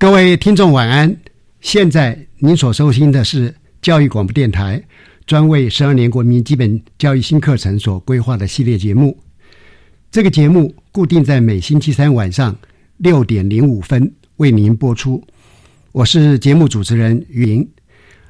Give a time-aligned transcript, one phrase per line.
[0.00, 1.14] 各位听众晚安！
[1.60, 4.82] 现在您所收听的是教育广播电台
[5.26, 9.14] 专为十二年国民基本教育新课程所规划的系列节目。
[10.10, 12.56] 这个节目固定在每星期三晚上
[12.96, 15.22] 六点零五分为您播出。
[15.92, 17.68] 我是节目主持人于林。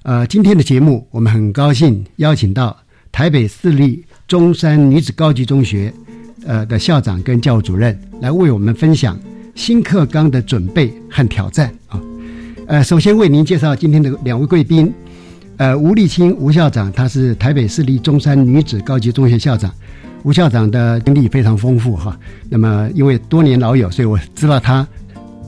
[0.03, 2.77] 呃，今天的节目我们很高兴邀请到
[3.13, 5.95] 台北市立中山女子高级中学
[6.45, 9.17] 呃的校长跟教务主任来为我们分享。
[9.61, 12.01] 新课纲的准备和挑战啊，
[12.67, 14.91] 呃，首先为您介绍今天的两位贵宾，
[15.59, 19.71] 呃，吴立清吴校长，他是台北市立中山女子高级中学校长，
[20.23, 22.19] 吴校长的经历非常丰富哈。
[22.49, 24.89] 那么因为多年老友，所以我知道他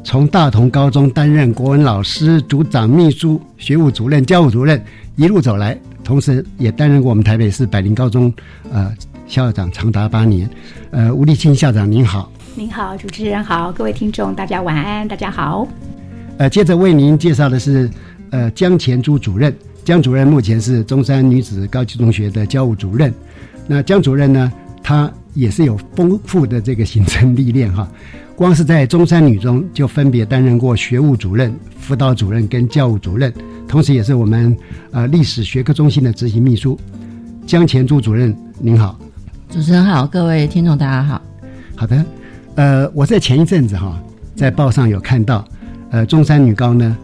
[0.04, 4.78] 从大同高中担任国文老师、组长、秘书、学务主任、教务主任
[5.16, 5.74] 一路走来，
[6.04, 8.30] 同时也担任过我们台北市百灵高中
[8.70, 8.92] 呃
[9.26, 10.46] 校长长达八年。
[10.90, 12.30] 呃，吴立清校长您好。
[12.54, 15.66] 您好，主持人好，各位听众大家晚安，大家好。
[16.36, 17.90] 呃，接着为您介绍的是
[18.30, 19.54] 呃江前珠主任，
[19.84, 23.12] 江主任目前是中山女子高级中学的教务主任。
[23.66, 24.52] 那江主任呢，
[24.82, 27.88] 他也是有丰富的这个行政历练哈，
[28.36, 33.32] 光是在中山女中就分别担任过学务主任、辅导主任跟教务主任，
[33.66, 34.54] 同时也是我们
[34.90, 36.78] 呃历史学科中心的执行秘书。
[37.46, 38.98] 江前珠主任您好，
[39.48, 41.22] 主持人好，各位听众大家好，
[41.74, 42.04] 好的。
[42.54, 43.98] 呃，我在前一阵子哈，
[44.36, 45.46] 在报上有看到，
[45.90, 46.96] 呃，中山女高呢，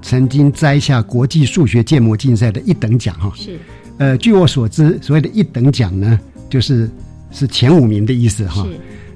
[0.00, 3.32] 曾经摘下国际数学建模竞赛的一等奖哈。
[3.34, 3.58] 是。
[3.98, 6.18] 呃，据我所知，所谓的一等奖呢，
[6.48, 6.88] 就是
[7.32, 8.62] 是前五名的意思哈。
[8.64, 8.70] 是。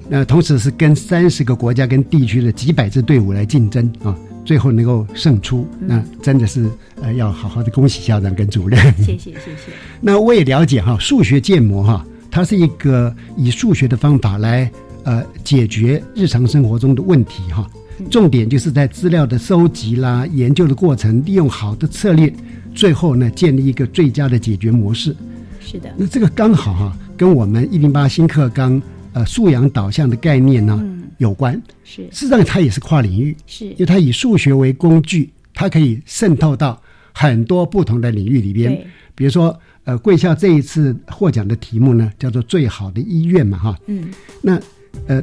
[0.08, 6.68] 那同时是跟三十个国家跟地区的几百支队伍来竞争啊，最后能够胜出，那真的是
[7.00, 8.80] 呃，要好好的恭喜校长跟主任。
[8.98, 9.72] 谢谢谢谢。
[10.00, 14.68] 那我也了解哈，数学建模哈，它是一个以数学的方法来。
[15.06, 17.64] 呃，解决日常生活中的问题哈，
[18.10, 22.34] 重点就是在资料的收集啦、研究的过程，利用好的策略，
[22.74, 25.14] 最后呢，建立一个最佳的解决模式。
[25.60, 30.84] 是的，那这个刚好哈，跟我们一零八新课纲呃素养导向的概念呢
[31.18, 31.54] 有关。
[31.84, 38.84] 是，事实上它也是跨领域，是，因为它以数学为工具，它可以渗透到很多不同的领域里边。
[39.14, 43.78] 比如说，呃，贵校这一次获奖的题目呢，叫做“最好的医院”嘛，哈。
[43.86, 44.08] 嗯，
[44.42, 44.60] 那。
[45.06, 45.22] 呃，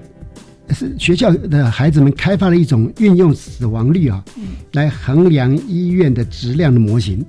[0.70, 4.24] 是学校的孩子们开发了一种运用死亡率啊，
[4.74, 7.24] 来衡量医院的质量的模型，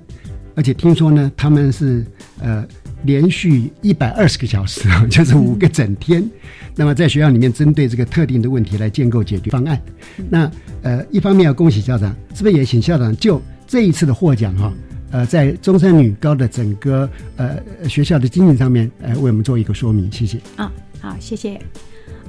[0.55, 2.05] 而且听说呢，他们是
[2.39, 2.65] 呃
[3.03, 6.27] 连续一百二十个小时， 就是五个整天，
[6.75, 9.79] 那么在学校里面针对这个特定的问题来建构解决方案。
[10.29, 10.49] 那
[10.81, 14.73] 呃，一方面要恭喜校长，是不是也请校长就这一次的获奖哈，
[15.11, 17.57] 呃，在中山女高的整个呃
[17.89, 20.39] 学校的经营上面，呃，为我们做一个说明，谢谢。
[20.55, 21.59] 啊，好，谢谢。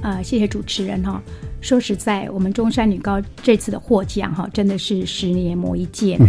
[0.01, 1.21] 呃，谢谢主持人哈。
[1.59, 6.19] 说实在，我们中山女高这次的获奖哈，真的是十年磨一剑。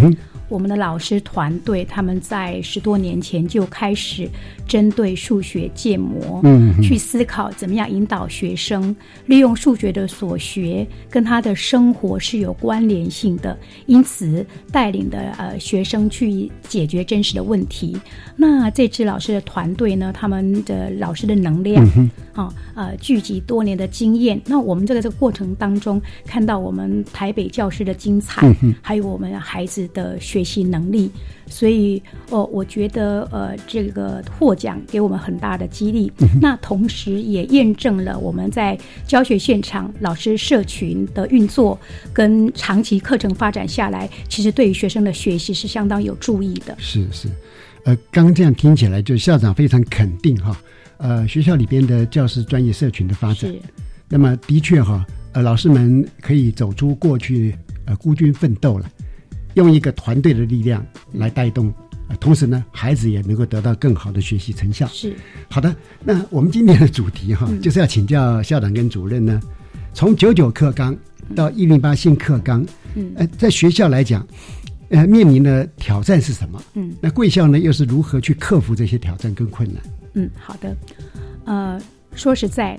[0.49, 4.27] 我们的老师团队他们在十多年前就开始
[4.67, 8.95] 针对数学建模，嗯，去思考怎么样引导学生
[9.27, 17.95] 利用数学的所学跟他的生活是有关联性的，因此带领的呃学生去解决真实的问题。
[18.35, 21.85] 那这支老师的团队呢，他们的老师的能量，
[22.33, 24.41] 啊呃聚集多年的经验。
[24.47, 30.38] 那我们这个这个过程当中，看到我们台北教师的精彩，还有我们孩子的学。
[30.45, 31.11] 学习能力。
[31.51, 36.13] 所以，哦，我觉得，呃，这个获奖给我们很大的激励。
[36.43, 41.79] 那同时也验证了我们在教学现场、老师社群的运作
[42.13, 46.77] 跟长期课程发展下来，其实对于学生的学习是相当有注意的。
[46.79, 47.29] 是是，
[47.85, 50.55] 呃，刚刚这样听起来，就校长非常肯定哈，
[50.99, 53.51] 呃，学校里边的教师专业社群的发展。
[54.07, 55.03] 那么，的确哈，
[55.33, 57.57] 呃，老师们可以走出过去
[57.87, 58.87] 呃孤军奋斗了。
[59.55, 61.73] 用一个团队的力量来带动，
[62.21, 64.87] 同时呢，孩子也能够得到更好的学习成效。
[64.89, 65.15] 是
[65.49, 65.75] 好的。
[66.05, 69.41] 那我们今天的主题哈，就是要请教校长跟主任呢，
[69.93, 70.97] 从九九课纲
[71.35, 72.65] 到一零八新课纲，
[72.95, 74.27] 嗯，呃，在学校来讲，
[74.91, 76.63] 呃，面临的挑战是什么？
[76.75, 79.83] 嗯，那贵校呢，又是如何去克服这些挑战跟困难？
[80.15, 80.77] 嗯，好的。
[81.45, 81.81] 呃，
[82.15, 82.79] 说实在。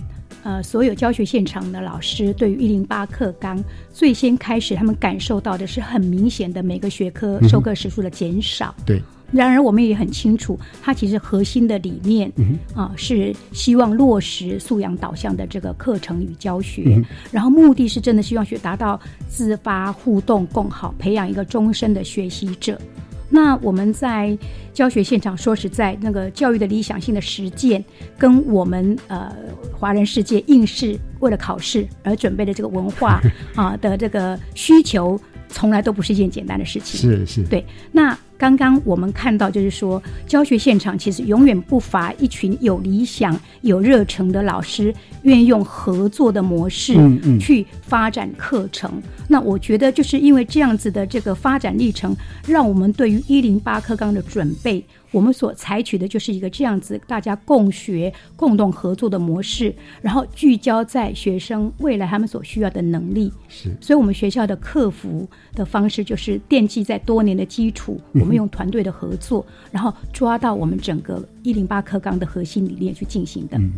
[0.50, 3.64] 呃，所有教学现场的老师对于一零八课纲
[3.94, 8.74] 最先开始，他们感受到的是很明显的每个学科授课时数的减少。
[8.84, 9.00] 对。
[9.32, 12.32] 然而，我们也很清楚，它其实核心的理念
[12.74, 17.00] 啊，是希望落实素养导向的这个课程与教学，
[17.32, 22.82] 然后目的是真的希望学达到自发互动共好，培养一个终身的学习者。
[23.30, 24.38] 那我们在
[24.74, 27.84] 教学现场，说实在，那个教育的理想性的实践，
[28.18, 29.34] 跟我们呃
[29.72, 33.22] 华人世界应试为了考试而准备的这个文化
[33.56, 37.00] 啊的这个需求，从来都不是一件简单的事情。
[37.00, 37.66] 是是，对。
[37.92, 46.96] 那刚刚我们看到，就是说，教学现场其实永远不乏一群有理想、有热诚的老师，愿意用合作的模式
[47.38, 48.90] 去发展课程。
[49.28, 52.16] 那我觉得，就是因为这样子的这个发展历程，
[52.48, 54.82] 让我们对于一零八课纲的准备。
[55.12, 63.32] 我们所采取的就是一个这样子，大家共学、共同合作的模式，然后聚焦在学生未来他们所需要的能力。
[63.48, 73.58] 是，所以我们学校的客服的方式就是奠基在多年的基础，我们用团队的合作，然后抓到我们整个一零八课纲的核心理念去进行的。
[73.58, 73.72] 嗯，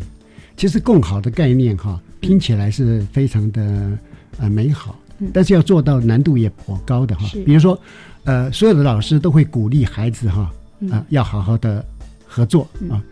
[0.57, 3.97] 其实共好的概念哈，听起来是非常的
[4.37, 4.99] 呃美好，
[5.33, 7.25] 但是要做到难度也颇高的哈。
[7.45, 7.79] 比如说，
[8.25, 10.51] 呃，所有的老师都会鼓励孩子哈。
[10.89, 11.85] 啊，要好好的
[12.25, 13.03] 合作啊，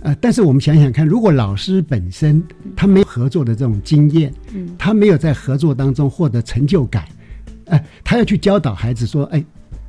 [0.00, 2.42] 呃，但是我们想想看，如果老师本身
[2.76, 7.06] 他没有合作的这种经验，嗯，他没有在合作当中获得成就感，
[7.66, 9.44] 哎，他要去教导孩子说，哎，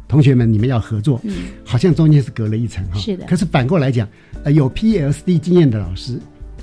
[0.08, 1.34] 同学们，你们要合作，嗯，
[1.64, 3.26] 好像中间是隔了一层哈，是的。
[3.26, 4.08] 可是反过来讲，
[4.44, 6.20] 呃，有 PLSD 经验的老师，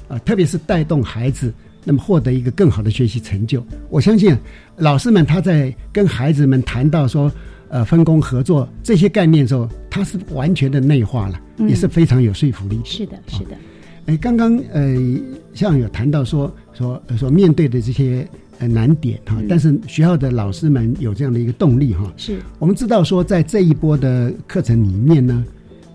[0.08, 4.36] 啊，特别是带动孩子，那么获得一个更好的学习成就，我相信
[4.76, 7.32] 老师们他在跟孩子们谈到说。
[7.68, 12.80] 呃，分工合作这些概念的时候，它是完全的内化了，也是非常有说服力。
[12.84, 13.56] 是的，是的。
[14.06, 14.96] 哎，刚刚呃，
[15.52, 18.24] 像有谈到说说说面对的这些
[18.60, 22.12] 呃难点哈，但是学校的老师们有这样的一个动力哈。
[22.16, 25.44] 是我们知道说，在这一波的课程里面呢，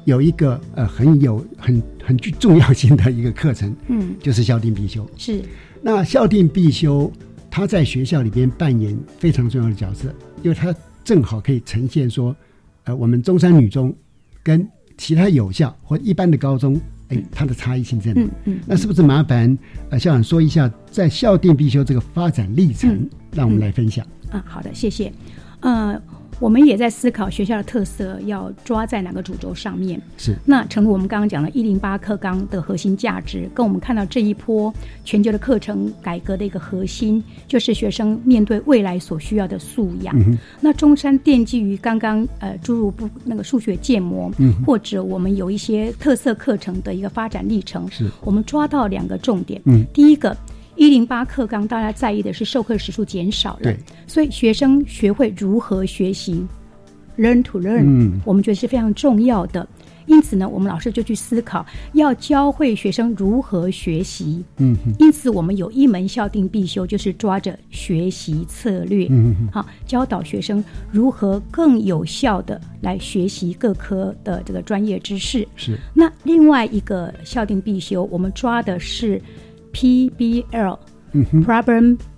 [0.04, 5.10] 有一个呃很有很很具重要性的一个课程，嗯，就是校定必修。
[5.16, 5.42] 是
[5.82, 7.10] 那校定必修，
[7.50, 10.14] 他在学校里边扮演非常重要的角色，
[10.44, 10.76] 因为它。
[11.04, 12.36] 正好可以呈现说，
[12.84, 13.96] 呃，我们中山女中
[14.44, 14.68] 跟
[14.98, 18.22] 其他有效或一般的高中，哎，它的差异性在哪？
[18.22, 19.58] 嗯嗯，那是不是麻烦
[19.90, 24.06] 呃校长说一下在校定必修这个发展历程，让我们来分享？
[24.30, 25.12] 啊，好的，谢谢，
[25.62, 26.02] 呃。
[26.42, 30.02] 我们也在思考学校的特色要抓在哪个主轴上面。
[30.18, 30.36] 是。
[30.44, 34.74] 那诚如我们刚刚讲的，一零八课纲的核心价值，跟我们看到这一波
[35.06, 40.16] 全球的课程改革的一个核心，就是学生面对未来所需要的素养。
[40.60, 49.62] 那中山奠基于刚刚呃诸如不那个数学建模，嗯或者我们有一些特色课程的一个发展历程，是我们抓到两个重点。
[49.66, 49.86] 嗯。
[49.94, 50.36] 第一个。
[50.76, 53.76] 一零八课纲，大家在意的是授课时数减少了，
[54.08, 56.46] 所以学生学会如何学习
[57.18, 59.68] ，learn to learn，嗯，我们觉得是非常重要的。
[60.08, 61.64] 因此呢，我们老师就去思考，
[61.94, 70.62] 要教会学生如何学习，嗯，因此我们有一门校定必修，就是抓着学习策略，嗯，好，教导学生
[70.92, 75.48] 如何更有效的来学习各科的这个专业知识。
[75.56, 79.22] 是，那另外一个校定必修，我们抓的是。
[79.72, 80.78] PBL、
[81.14, 82.12] 嗯、Problem mm-hmm.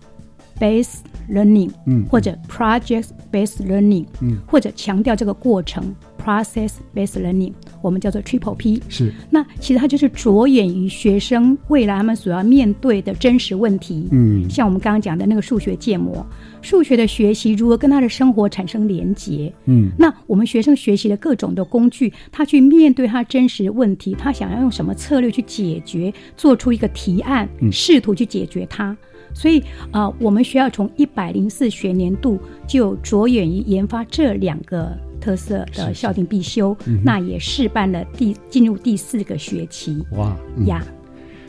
[0.60, 7.54] Based learning，嗯或者 project-based learning，嗯或者强调这个过程 process-based learning。
[7.82, 9.12] 我们叫做 Triple P，是。
[9.30, 14.08] 那其实它就是着眼于学生未来他们所要面对的真实问题。
[14.12, 16.26] 嗯，像我们刚刚讲的那个数学建模，
[16.62, 19.52] 数学的学习如何跟他的生活产生连结？
[19.66, 28.96] 嗯，那我们学生学习的各种的工具，他去面对他真实问题，他想要用什么策略去解决，做出一个提案，试图去解决它。
[29.34, 34.92] 所以啊，我们学校从一百零四学年度就着眼于研发这两个。
[35.24, 40.84] 特色的校定必修，嗯那也试办了第进入第四个学期哇，嗯呀。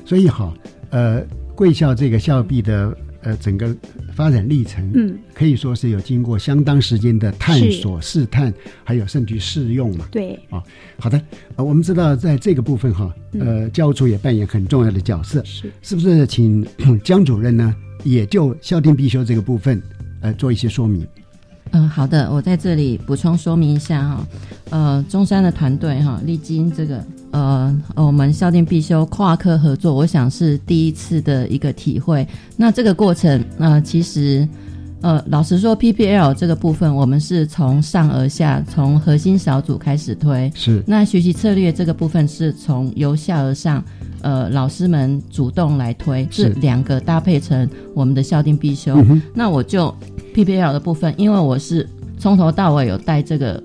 [0.05, 0.55] 所以好，
[0.91, 1.21] 呃，
[1.57, 3.75] 贵校这个校币的呃整个
[4.15, 8.55] 发展历程，嗯，可以说是有经过相当时间的探索、试探，
[8.85, 10.07] 还有甚至于试用嘛。
[10.13, 10.63] 对，啊，
[10.99, 11.21] 好的，
[11.57, 16.27] 呃，我们知道在这个部分哈，呃，教务处也扮演很重要的角色，是是不是？
[16.27, 16.65] 请
[17.03, 19.83] 江主任呢，也就校定必修这个部分，
[20.21, 21.05] 呃，做一些说明。
[21.73, 24.27] 嗯，好的，我在这里补充说明一下哈，
[24.71, 32.27] 呃，中山的团队哈，历经这个呃，我们校定必修跨科合作，我想是第一次的一个体会。
[32.57, 34.47] 那这个过程，呃，其实。
[35.05, 40.51] 呃，老实说，PPL 这个部分，我们是从上而下，从核心小组开始推。
[40.55, 43.85] 是那学习策略这个部分是从由下而上，
[44.23, 48.95] 呃，老师们主动来推，是两个搭配成我们的校定必修。
[48.97, 49.95] 嗯那我就
[50.35, 51.87] PPL 的部分，因为我是
[52.19, 53.63] 从头到尾有带这个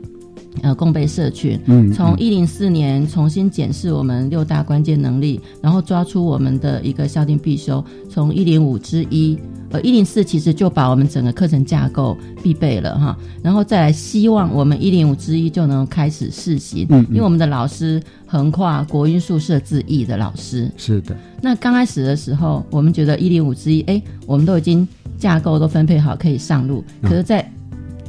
[0.63, 9.37] 呃共备社群，嗯从一零四年重新检视我们六大关键能力，然后抓出我们的一个校定必修，从一零五之一。
[9.71, 24.87] 呃，一零四其实就把我们整个课程架构必备了哈，然后再来希望我们一零五之一就能开始试行，因为我们的老师横跨国音数设字义的老师，是的，那刚开始的时候，我们觉得一零五之一，哎，我们都已经
[25.19, 26.83] 架构都分配好，可以上路。
[27.03, 27.09] 嗯。
[27.11, 27.47] 可是，在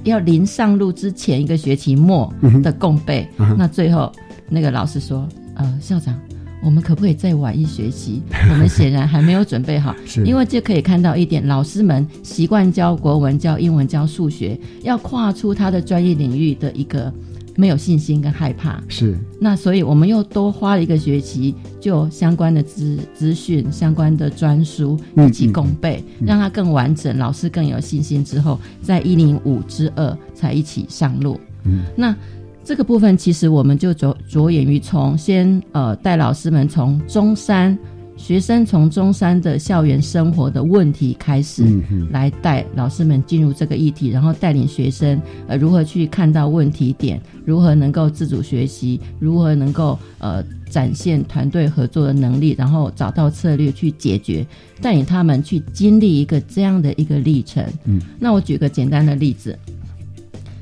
[0.05, 3.27] 要临上路之前一个学期末的共备，
[3.57, 4.11] 那最后
[4.49, 6.19] 那个老师说，呃，校长。
[6.63, 8.21] 我们可不可以再晚一学期？
[8.53, 17.11] 我们显然还没有准备好， 因为就可以看到一点，老师们习惯教国文、教英文、教数学，要跨出他的专业领域的一个
[17.57, 18.83] 没有信心跟害怕。
[18.89, 28.25] 是那所以我们又多花了一个学期，就相关的资资讯、相关的专书嗯一起共备，让它更完整，老师更有信心。
[28.25, 31.39] 之后，在一零五之二才一起上路。
[31.65, 32.15] 嗯，那
[32.63, 37.77] 这个部分其实我们就着着眼于从先呃带老师们从中山
[38.21, 41.65] 学生从中山的校园生活的问题开始，
[42.13, 54.47] 来带老师们进入这个议题，然后带领学生呃如何去看到问题点，如何能够自主学习，如何能够呃展现团队合作的能力，然后找到策略去解决，
[54.81, 57.65] 带领他们去经历一个这样的一个历程。
[57.87, 59.59] 嗯，那我举个简单的例子。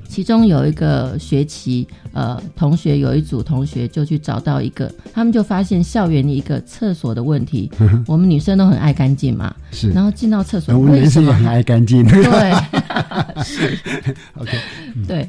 [0.08, 7.70] 其中有一个学期，呃，同学有一组同学就去找到一个，他们就发现校园的一个厕所的问题。
[8.06, 12.04] 我们女生都很爱干净嘛，是，然后进到厕所，我们为什么男生也很爱干净。
[12.04, 12.52] 对，
[13.44, 13.78] 是
[14.34, 14.58] OK，
[15.06, 15.28] 对。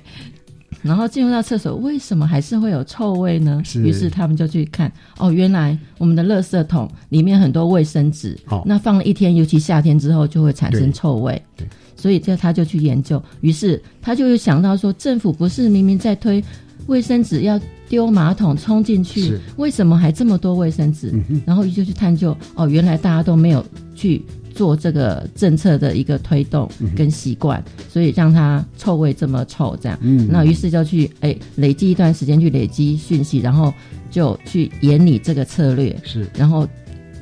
[0.82, 3.62] 然后进入到厕所，为什么还是会有臭味呢？
[3.66, 11.42] 是于是他们就去看，哦，原来我们的垃圾桶里面很多卫生纸，哦那放了一天，尤其夏天之后就会产生臭味。
[11.58, 11.68] 对，
[12.00, 16.42] 所以这他就去研究，于是他就想到说，政府不是明明在推
[16.88, 21.14] 卫生纸要丢马桶冲进去是，为什么还这么多卫生纸？
[21.46, 23.64] 然后就去探究，哦，原来大家都没有
[23.94, 29.98] 去做这个政策的一个推动跟习惯，所以让它臭味这么臭，这样。
[30.02, 30.28] 嗯。
[30.32, 33.74] 那于是就去哎累积一段时间去累积讯息，然后
[34.10, 36.28] 就去研拟这个策略，是。
[36.36, 36.68] 然后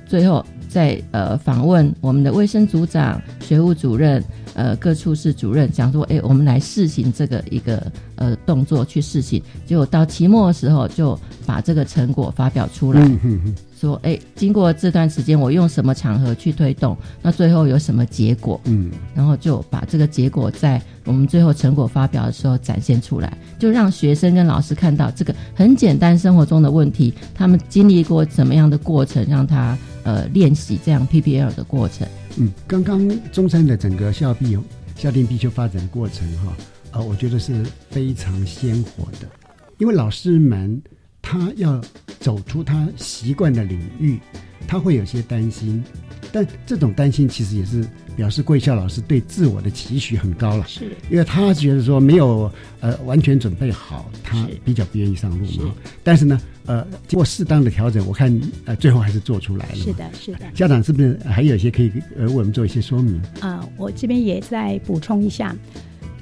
[0.06, 18.60] 最后再呃访问我们的卫生组长、学务主任、呃各处室主任，讲说，哎，我们来试行这个一个呃动作去试行，结果到期末的时候就把这个成果发表出来，嗯说，哎，经过这段时间我用什么场合去推动，那最后有什么结果？
[18.66, 32.08] 嗯然后就把这个结果在我们最后成果发表的时候展现出来，就让学生跟老师看到这个很简单生活中的问题，他们经历过怎么样的过程，让他呃练习这样 PBL 的过程。
[32.40, 34.58] 嗯，刚刚中山的整个校必
[34.96, 36.58] 校定必修发展过程哈，
[36.92, 39.30] 呃，我觉得是非常鲜活的，
[39.78, 40.82] 因为老师们
[41.22, 41.82] 他要
[42.20, 44.20] 走出他习惯的领域，
[44.68, 45.84] 他会有些担心，
[46.32, 47.86] 但这种担心其实也是
[48.18, 50.66] 表示贵校老师对自我的期许很高了。
[50.68, 55.74] 是因为他觉得说没有呃完全准备好，他比较不愿意上路嘛。
[56.04, 59.76] 但是呢，呃，经过适当的调整，我看呃最后还是做出来了。
[59.76, 59.94] 是。
[59.94, 60.40] 的，是的。
[60.54, 63.22] 家长是不是还有一些可以呃为我们做一些说明？
[63.40, 65.56] 啊、我这边也再补充一下。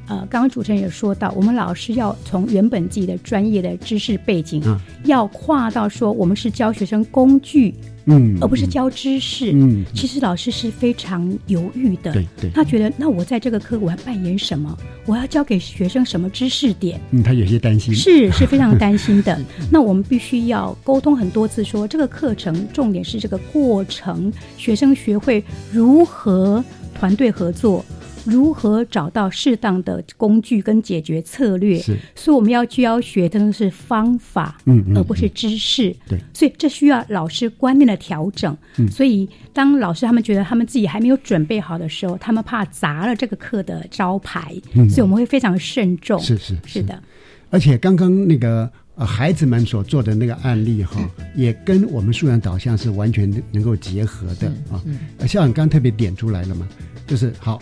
[0.08, 7.74] 呃，刚刚主持人也说到，我们老师要从原本自己的专业的知识背景，啊要跨到说我们是教学生工具，
[8.06, 9.52] 嗯，而不是教知识。
[9.54, 14.78] 嗯，其实老师是非常犹豫的，对对，他觉得那我在这个课我要扮演什么？
[15.06, 17.00] 我要教给学生什么知识点？
[17.12, 17.94] 嗯，他有些担心。
[17.94, 19.40] 是是非常担心的。
[19.72, 27.84] 那我们必须要沟通很多次说，这个课程重点是这个过程，学生学会如何团队合作，
[28.26, 31.78] 如何找到适当的工具跟解决策略。
[31.80, 35.96] 是，所以我们要教学的是方法，嗯嗯而不是知识。
[36.08, 38.56] 对，所以这需要老师观念的调整。
[38.78, 46.20] 嗯所以当老师他们觉得他们自己还没有准备好的时候，他们怕砸了这个课的招牌，嗯所以我们会非常慎重。
[46.20, 47.02] 是是是的，
[47.50, 51.00] 而且刚刚那个呃孩子们所做的那个案例哈，
[51.36, 54.82] 也跟我们素养导向是完全能够结合的啊。
[55.18, 56.68] 呃校长刚特别点出来了嘛，
[57.08, 57.62] 就是好，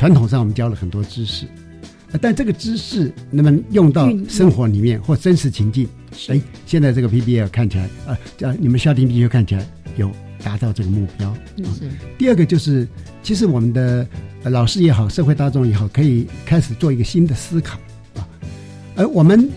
[0.00, 1.44] 传统上我们教了很多知识，
[2.10, 5.86] 呃但这个知识能不能用到生活里面或真实情境？
[6.28, 10.10] 哎，现在这个 PBL 看起来，呃，呃，你们校定必修看起来有
[10.42, 11.36] 达到这个目标。
[11.58, 12.88] 嗯啊是第二个就是，
[13.22, 14.06] 其实我们的、
[14.42, 17.78] 呃老师也好，社会大众也好，可以开始做一个新的思考
[18.14, 18.26] 啊。
[18.96, 19.50] 而我们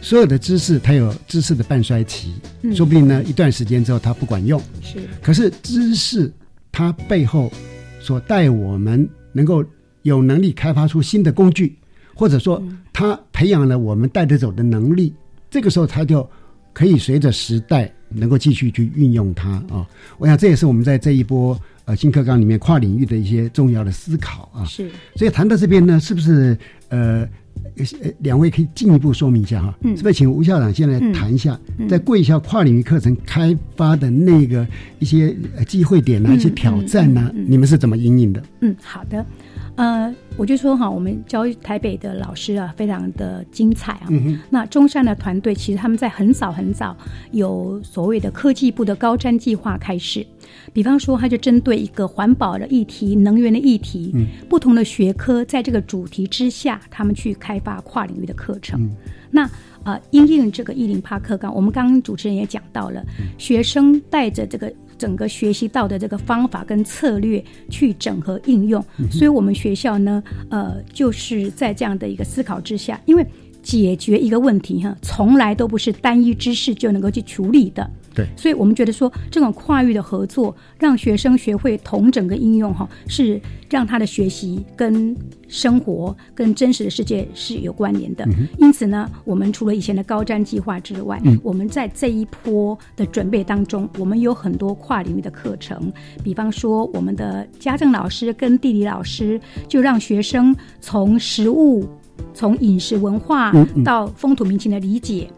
[0.00, 4.58] 所有的知识，它有知识的半衰期，嗯说不定呢一段时间之后它不管用。
[4.80, 6.32] 是可是知识
[6.72, 7.52] 它背后
[8.00, 9.62] 所带我们能够
[10.02, 11.76] 有能力开发出新的工具，
[12.14, 15.12] 或者说他培养了我们带得走的能力，
[15.50, 16.28] 这个时候他就
[16.72, 19.86] 可以随着时代能够继续去运用它啊。
[20.18, 24.64] 我想这也是我们在这一波呃新课纲里面跨领域的一些重要的思考啊。
[24.64, 26.56] 是，所以谈到这边呢，是不是
[26.88, 27.28] 呃
[27.76, 27.84] 呃
[28.20, 29.76] 两位可以进一步说明一下哈？
[29.82, 34.66] 嗯是不是请吴校长先来谈一下，嗯在贵校跨领域课程开发的那个
[34.98, 38.42] 一些呃机会点啊、嗯一些挑战呢、你们是怎么引领的？
[38.60, 39.24] 嗯，好的。
[39.76, 44.06] 呃，我就说哈，我们教台北的老师啊，非常的精彩啊。
[44.10, 46.94] 嗯，那中山的团队其实他们在很早很早
[47.30, 50.26] 有所谓的科技部的高瞻计划开始，
[50.72, 58.82] 比方说，他就针对一个环保的议题、能源的议题，嗯不同的学科在这个主题之下，他们去开发跨领域的课程。
[58.82, 58.90] 嗯
[59.32, 59.48] 那
[59.84, 63.00] 呃，因应这个一零八课纲，我们刚刚主持人也讲到了，
[63.38, 73.26] 学生带着这个整个学习到的这个方法跟策略去整合应用，所以我们学校呢，呃，就是在这样的一个思考之下，因为
[73.62, 77.90] 解决一个问题哈，从来都不是单一知识就能够去处理的。
[78.14, 88.26] 对所以我们觉得说，这种跨域的合作，让学生学会同整个应用哈，是让他的学习跟生活跟真实的世界是有关联的。
[88.58, 95.92] 因此呢，我们除了以前的高瞻计划之外，我们在这一波的准备当中，我们有很多跨领域的课程，
[96.24, 101.88] 比方说我们的家政老师跟地理老师，就让学生从食物。
[102.34, 103.50] 从饮食文化
[103.82, 105.34] 到风土民情的理解，嗯，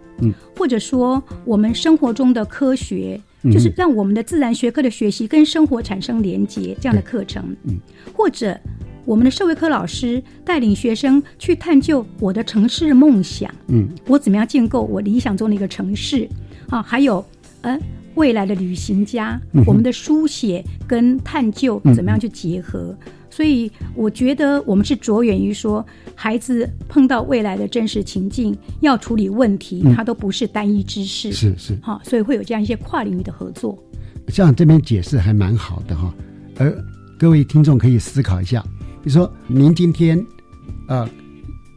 [0.57, 3.51] 或者说我们生活中的科学，嗯。
[3.51, 7.77] 就是让我们的自然学科的学习跟生活产生连结这样的课程，嗯，
[8.15, 8.57] 或者
[9.05, 16.29] 我们的社会科老师带领学生去探究我的城市梦想，嗯，我怎么样建构我理想中的一个城市。
[16.69, 17.25] 啊，还有
[17.63, 17.77] 呃
[18.15, 22.97] 未来的旅行家，嗯我们的书写跟探究嗯怎么样去结合。
[23.33, 29.95] 所以我觉得我们是着眼于说，孩子碰到未来的真实情境，要处理问题，嗯。
[29.97, 33.83] 它都不是单一知识，是是，好，所以会有这样一些跨领域的合作。
[34.29, 36.15] 像这边解释还蛮好的哈，
[36.59, 36.73] 而
[37.19, 38.63] 各位听众可以思考一下，
[39.03, 40.23] 比如说您今天
[40.89, 41.09] 呃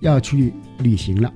[0.02, 1.32] 要去旅行了，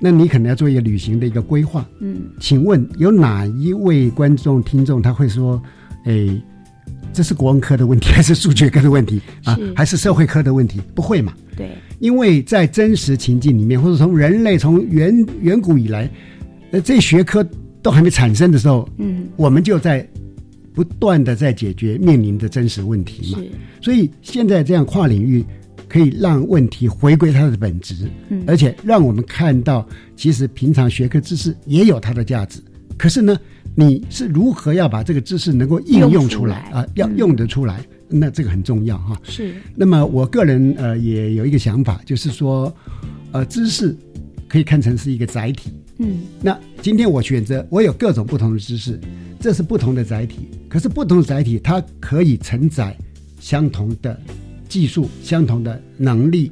[0.00, 5.62] 那你可能要做一个旅行的一个规划，嗯，请问有哪一位观众听众他会说，
[6.06, 6.42] 哎，
[7.14, 10.80] 这是国文科的问题，还是数学科的问题啊，还是社会科的问题？
[10.94, 11.32] 不会嘛？
[11.56, 16.10] 对，因为在真实情境里面，或者从人类从远远古以来，
[16.72, 17.46] 呃，这学科
[17.80, 20.06] 都还没产生的时候，嗯，我们就在
[20.74, 23.38] 不断的在解决面临的真实问题嘛。
[23.38, 23.50] 是，
[23.80, 25.44] 所以现在这样跨领域
[25.88, 27.94] 可以让问题回归它的本质，
[28.28, 32.60] 嗯而且让我们看到，其实平常学科知识也有它的价值。
[32.98, 33.36] 可是呢，
[33.76, 36.86] 你是如何要把这个知识能够应用用出来啊？
[36.94, 39.20] 要嗯用得出来，那这个很重要哈。
[39.24, 42.72] 是，那么我个人呃也有一个想法，就是说，
[43.32, 43.96] 呃，知识
[44.48, 45.72] 可以看成是一个载体。
[45.98, 48.98] 嗯，那今天我选择，我有各种不同的知识，
[49.40, 50.48] 这是不同的载体。
[50.68, 52.96] 可是不同的载体，它可以承载
[53.38, 54.20] 相同的
[54.68, 56.50] 技术、相同的能力。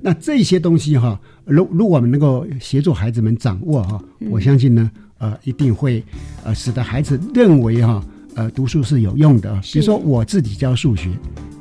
[0.00, 4.90] 那这些东西哈，如如果我们能够协助孩子们掌握哈，我相信呢，
[5.22, 6.02] 呃，一定会
[6.42, 8.04] 呃使得孩子认为哈，
[8.34, 9.54] 呃，读书是有用的。
[9.72, 11.10] 比如说我自己教数学，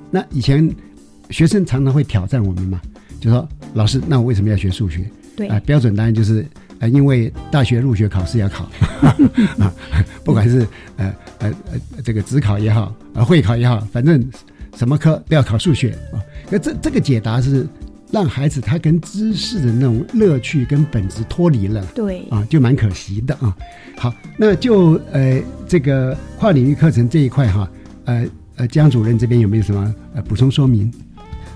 [0.10, 0.68] 那以前
[1.30, 2.82] 学生常常会挑战我们嘛，
[3.20, 5.08] 就说老师，那我为什么要学数学？
[5.38, 6.44] 对，啊、标准答案就是
[6.80, 8.68] 呃，因为大学入学考试要考
[9.60, 9.72] 啊，
[10.26, 14.28] 不管是呃呃呃这个职考也好，呃会考也好，反正
[14.76, 16.18] 什么科都要考数学啊。
[16.50, 17.68] 那这这个解答是
[18.12, 21.86] 让孩子他跟知识的那种乐趣跟本质脱离了。
[21.96, 23.56] 对，啊，就蛮可惜的啊。
[23.98, 27.70] 好，那就呃这个跨领域课程这一块哈，
[28.06, 28.26] 呃
[28.58, 30.92] 呃江主任这边有没有什么呃补充说明？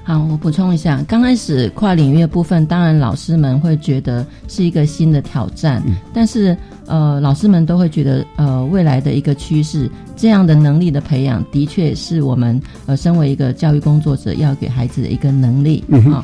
[0.03, 5.81] 好，我补充一下，刚开始跨领域的部分，当然老师们会觉得是一个新的挑战，
[6.13, 16.23] 但是呃，老师们都会觉得呃，未来的一个趋势，这样的能力的培养，的确是我们呃，身为一个教育工作者要给孩子的一个能力啊。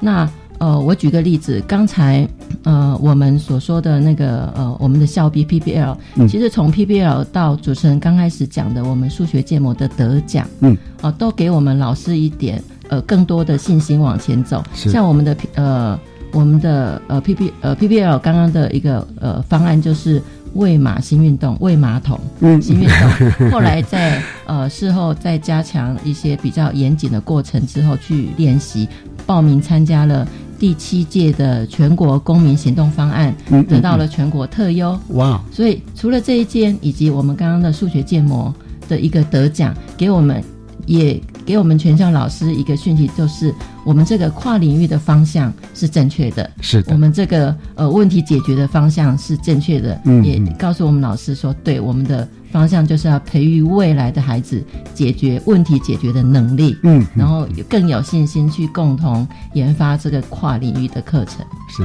[0.00, 2.28] 那呃，我举个例子，刚才
[2.64, 5.96] 呃，我们所说的那个呃，我们的校 B PBL，
[6.28, 12.62] 其实从 PBL 到主持人刚开始讲的我们数学建模的得奖，嗯，哦，都给我们老师一点。
[12.90, 14.62] 呃，更多的信心往前走。
[14.74, 15.96] 像我们的呃，
[16.32, 20.20] 我们的呃 P P 呃 PBL 刚刚的一个呃方案就是
[20.54, 22.18] 喂马新运动，喂马桶
[22.60, 23.50] 新运动。
[23.52, 28.88] 后来在呃事后再加强一些比较严谨的过程之后去练习，
[29.30, 30.26] 报名参加了
[30.58, 33.32] 第七届的全国公民行动方案，
[33.68, 34.98] 得到了全国特优。
[35.10, 35.40] 哇！
[35.52, 38.52] 所以除了这一件，以及我们刚刚的数学建模
[38.88, 40.42] 的一个得奖，给我们
[40.84, 41.20] 也。
[41.44, 46.92] 给我们全校老师一个讯息，就是我们这个跨领域的方向是正确的，是的。
[46.92, 54.62] 我们这个呃问题解决的方向是正确的，嗯，也告诉我们老师说，对我们的方向就是要培育未来的孩子
[54.94, 61.44] 解决问题解决的能力，嗯，然后更有信心去共同研发这个跨领域的课程。
[61.68, 61.84] 是，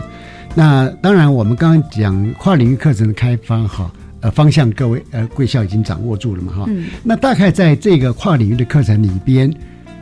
[0.54, 3.92] 那当然我们刚刚讲跨领域课程的开发，哈。
[4.26, 6.66] 呃，方向各位呃贵校已经掌握住了嘛哈，
[7.04, 9.54] 那大概在这个跨领域的课程里边，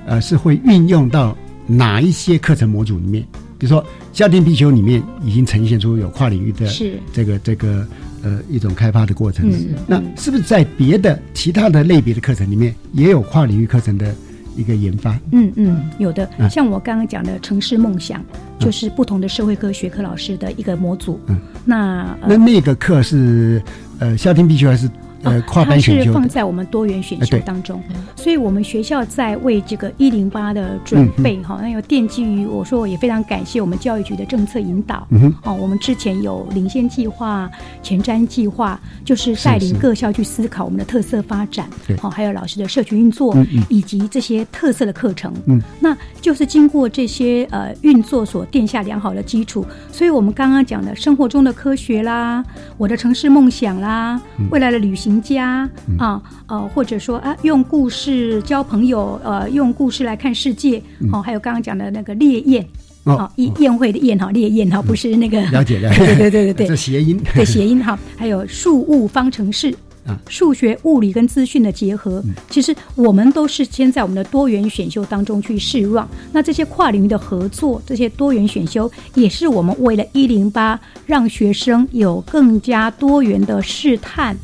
[0.06, 3.22] 呃，是会运用到哪一些课程模组里面？
[3.58, 6.66] 比如说家庭必修里面已经呈现出有跨领域的
[7.12, 7.86] 这个这个
[8.24, 9.52] 呃一种开发的过程，
[9.86, 14.16] 那是不是在别的其他的类别的课程里面也有跨领域课程的？
[14.56, 18.24] 一个研发，嗯嗯，有的，像我刚刚讲的城市梦想，
[18.60, 21.20] 就是不同的社会科学科老师的一个模组。
[21.26, 23.60] 嗯，那那那个课是
[24.04, 24.90] 呃夏天必须还是？
[25.24, 27.82] 呃，跨班选修是放在我们多元选修当中，
[28.16, 37.50] 所以我们学校在为这个一零八的准备哈，那有奠基于我说我也非常感谢我们教育局的政策引导，嗯哦，我们之前有领先计划、
[37.82, 43.36] 前瞻计划，就是带领各校去思考我们的特色发展，好，还有老师的社群运作
[43.70, 52.44] 以及这些特色的课程，嗯，那就是经过这些呃运作所奠下良好的基础，所以我们刚刚讲的生活中的科学啦，
[52.78, 55.13] 我的城市梦想啦，未来的旅行。
[55.22, 62.66] 家啊，呃，或者说啊，用故事交朋友，呃，用故事来看世界，哦，还有刚刚讲的那个烈焰，
[63.04, 69.74] 哦，宴宴会的宴哈，烈焰哈，不是那个了解了， 对对对对对， 这谐音，对谐音哈，还有数物方程式。
[70.06, 76.06] 啊，数学、物理跟资讯的结合，其实我们都是先在我们的多元选修当中去试望。
[76.34, 84.36] 那这些跨领域的合作，这些多元选修，也是我们为了一零八，让学生有更加多元的试探。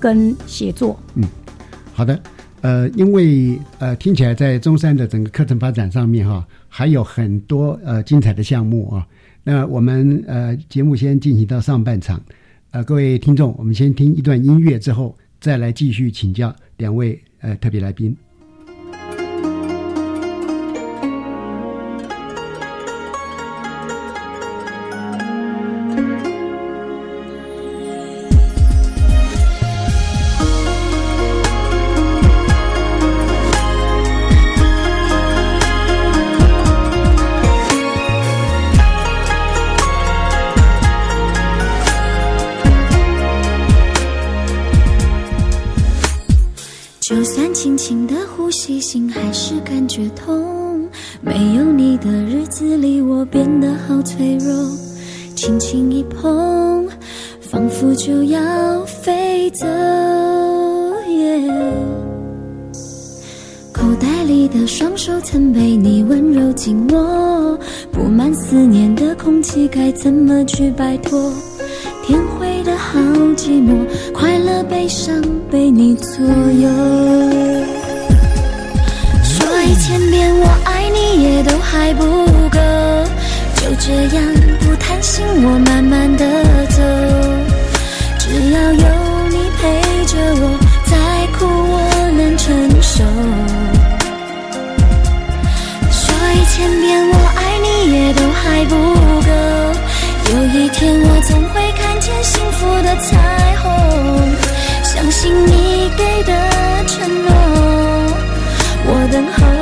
[0.00, 1.24] 跟协作，嗯，
[1.92, 2.20] 好的，
[2.60, 9.06] 呃，因为呃，听起来在中山的整个课程发展上面哈，还有很多呃精彩的项目啊。
[9.42, 12.20] 那我们呃节目先进行到上半场，
[12.72, 18.14] 呃，各位听众，我们先听一段音乐之后，再来继续请教两位呃特别来宾。
[70.46, 71.32] 去摆脱？
[72.06, 73.00] 天灰的好
[73.36, 76.68] 寂寞，快乐悲伤被你左右。
[79.24, 82.04] 说一千遍我爱你也都还不
[82.48, 82.58] 够，
[83.56, 84.24] 就这样
[84.60, 86.24] 不贪心，我慢慢的
[102.58, 104.36] 福的彩虹。
[104.82, 106.32] 相信你给的
[106.86, 107.30] 承诺。
[108.86, 109.55] 我等候。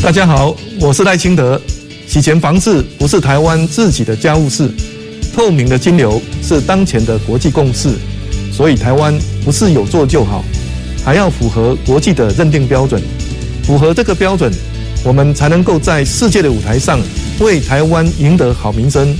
[0.00, 1.60] 大家好，我是赖清德。
[2.06, 4.70] 洗钱防治不是台湾自己的家务事，
[5.34, 7.90] 透明的金流是当前的国际共识。
[8.52, 9.12] 所以台湾
[9.44, 10.44] 不是有做就好，
[11.04, 13.02] 还要符合国际的认定标准。
[13.64, 14.52] 符合这个标准，
[15.04, 17.00] 我们才能够在世界的舞台上
[17.40, 19.14] 为台湾赢得好名声。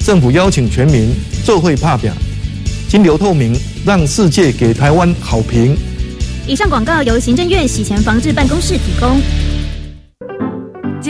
[0.00, 1.10] 政府邀请全民
[1.44, 2.12] 做会怕表，
[2.88, 5.76] 金流透明，让世界给台湾好评。
[6.46, 9.20] 以上广告由行政院洗钱防治办公室提供。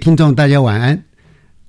[0.00, 1.04] 听众，大家晚安。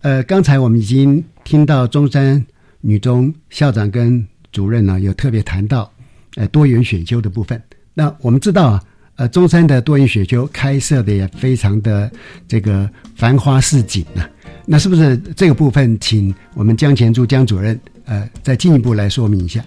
[0.04, 2.44] 呃，刚才我们已经听到中山
[2.80, 5.92] 女中校长跟主任呢，有特别谈到
[6.36, 7.62] 呃多元选修的部分。
[7.94, 8.84] 那我们知道啊，
[9.18, 12.10] 呃，中山的多元选修开设的也非常的
[12.48, 14.28] 这个繁花似锦啊。
[14.66, 19.62] 那是不是这个部分，请我们江前柱江主任呃再进一步来说明一下？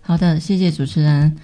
[0.00, 1.36] 好的，谢谢主持人。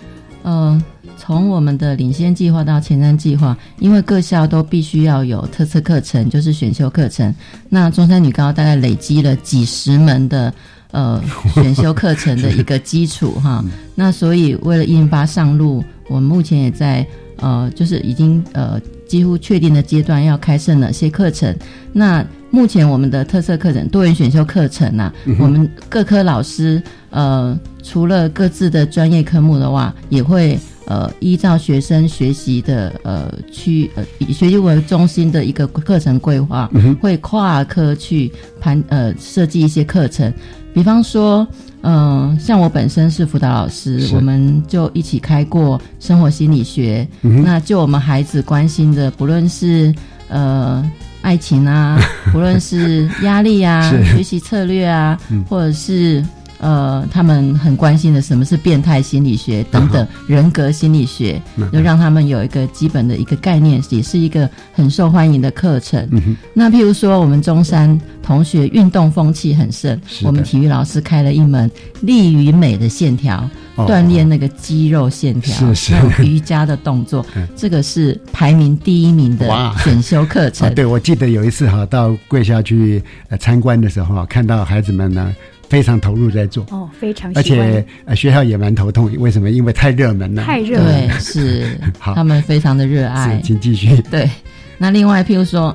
[0.43, 0.83] 呃，
[1.17, 7.33] 从我们的领先计划到前瞻计划，因为各校都必须要有特色课程，就是选修课程。
[7.69, 10.53] 那中山女高大概累积了几十门的
[10.91, 11.23] 呃
[11.55, 13.65] 选修课程的一个基础哈。
[13.95, 18.81] 那所以为了一零八上路，我们目前也在呃，就是已经呃
[19.13, 21.55] 几乎确定的阶段要开设哪些课程。
[21.93, 27.55] 那目前我们的特色课程、多元选修课程啊，我们各科老师呃。
[27.85, 36.71] 除了各自的专业科目的话，也会呃依照学生学习的呃区呃以学习为中心的一个课程规划，
[37.01, 40.33] 会跨科去盘呃设计一些课程。
[40.73, 41.45] 比方说，
[41.83, 47.07] 嗯，像我本身是辅导老师，我们就一起开过生活心理学。
[47.21, 49.95] 那就我们孩子关心的，不论是
[50.29, 50.89] 呃
[51.21, 51.99] 爱情啊，
[52.33, 55.19] 不论是压力啊，学习策略啊，
[55.49, 56.25] 或者是。
[56.63, 66.09] 呃，他们很关心的什么是变态心理学等等人格心理学，就让他们有一个基本的一个概念，也是一个很受欢迎的课程。
[66.55, 71.69] 那譬如说，我们中山同学运动风气很盛，我们体育老师开了一门
[72.01, 76.23] 力与美的线条，锻炼那个肌肉线条，是是。
[76.23, 79.49] 瑜伽的动作， 这个是排名第一名的
[79.79, 80.73] 选修课程。
[80.77, 83.03] 对，我记得有一次哈，到贵校去
[83.41, 85.35] 参观的时候，看到孩子们呢。
[85.73, 86.67] 非常投入在做。
[86.71, 89.51] 哦，非常，而且呃学校也蛮头痛，为什么？
[89.51, 91.67] 因为太热门了，太热对 是，
[91.99, 93.97] 好，他们非常的热爱，请继续。
[94.11, 94.29] 对，
[94.77, 95.75] 那另外譬如说，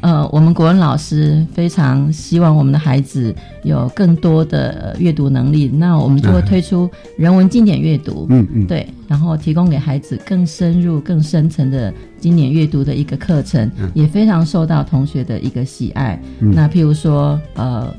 [0.00, 3.34] 呃，我们国文老师非常希望我们的孩子
[3.64, 16.16] 有更多的阅读能力，那我们就会推出人文经典阅读，嗯嗯，对，然后提供给孩子更深入、更深层的经典阅读的一个课程，也非常受到同学的一个喜爱。
[16.38, 17.92] 那譬如说，呃。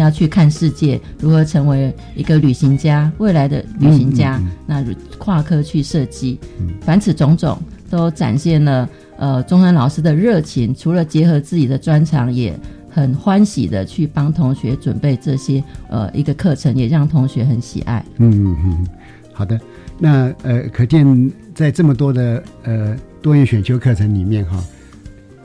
[0.00, 3.10] 要去看世界，如何成为一个旅行家？
[3.18, 4.84] 未来的旅行家，那
[5.18, 6.38] 跨科去设计，
[6.80, 7.58] 凡此种种
[7.90, 10.74] 都展现了呃钟山老师的热情。
[10.74, 18.04] 除了结合自己的专长，也很欢喜的去帮同学准备这些呃一个课程，也让同学很喜爱。
[18.18, 18.86] 嗯嗯嗯，
[19.32, 19.60] 好的。
[19.98, 24.62] 那呃，可见在这么多的呃多元选修课程里面哈，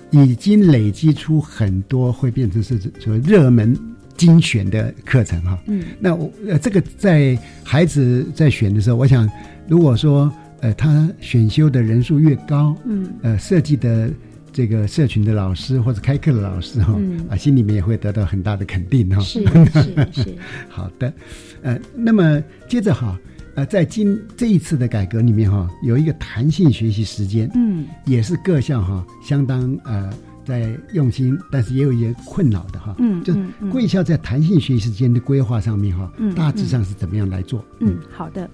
[0.10, 3.78] 已经累积出很多会变成是所谓热门
[4.18, 5.58] 精选的课程哈。
[5.68, 9.30] 嗯，那我呃这个在孩子在选的时候，我想
[9.68, 14.10] 如果说呃他选修的人数越高，嗯，呃设计的
[14.52, 19.20] 这个社群的老师或者开课的老师哈，嗯啊心里面也会得到很大的肯定哈。
[19.22, 20.36] 是是 是，
[20.68, 21.14] 好的，
[21.62, 23.18] 呃，那么接着哈。
[23.56, 30.14] 呃，在今这一次的改革里面哈，有一个弹性学习时间，嗯，也是各校哈相当呃
[30.48, 33.34] 在用心，但是也有一些困扰的哈，嗯，就
[33.70, 37.64] 贵校在弹性学习时间的规划上面哈，嗯大致上是怎么样来做？
[37.80, 38.50] 嗯，好的。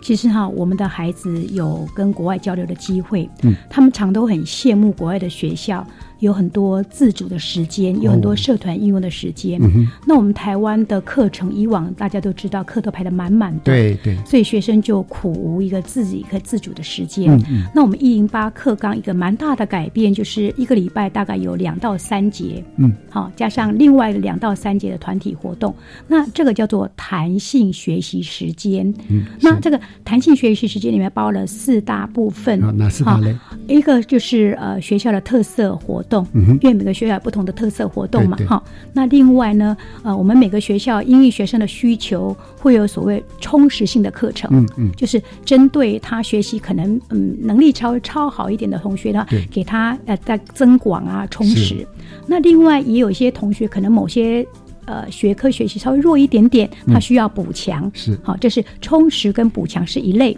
[0.00, 5.84] 其实哈，我们的孩子有跟国外交流的机会，嗯，他们常都很羡慕国外的学校，
[6.20, 9.60] 有很多自主的时间，有很多社团应用的时间。
[9.62, 17.30] 嗯那我们台湾的课程，以往大家都知道，课都排得满满的，对对所以学生就苦无一个自己可以自主的时间。
[17.32, 25.74] 嗯嗯那我们一零八课纲一个蛮大的改变，就是一个礼拜大概有两到三节，嗯，好，加上另外两到三节的团体活动，
[26.06, 28.92] 那这个叫做弹性学习时间。
[29.08, 33.36] 嗯，那这个弹性学习时间里面包了四大部分，啊，哪四大类？
[33.68, 38.62] 一个就是呃学校的特色活动，嗯因为每个学校有不同的特色活动嘛哈。
[38.92, 51.86] 那另外呢，呃，我们每个学校因应学生的需求，会有所谓充实性的课程，嗯嗯就是针对他学习可能嗯能力稍微超好一点的同学呢对，给他呃在增广啊充实。
[52.26, 54.46] 那另外也有一些同学可能某些。
[54.88, 57.90] 呃，学科学习稍微弱一点点，他嗯需要补强。
[57.92, 60.34] 是好，这是充实跟补强是一类。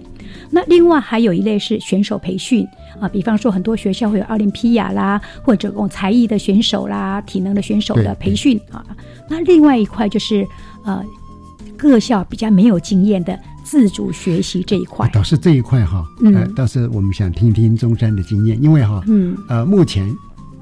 [0.50, 2.66] 那另外还有一类是选手培训
[3.00, 8.84] 啊，比方说很多学校会有奥林匹亚啦，或者这种才艺的选手啦、体能的选手的培训啊。
[9.28, 10.44] 那另外一块就是
[10.84, 11.00] 呃，
[11.76, 15.08] 各校比较没有经验的自主学习这一块。
[15.12, 20.12] 倒是这一块哈，嗯呃，倒是我们想听听中山的经验，因为哈，嗯呃，目前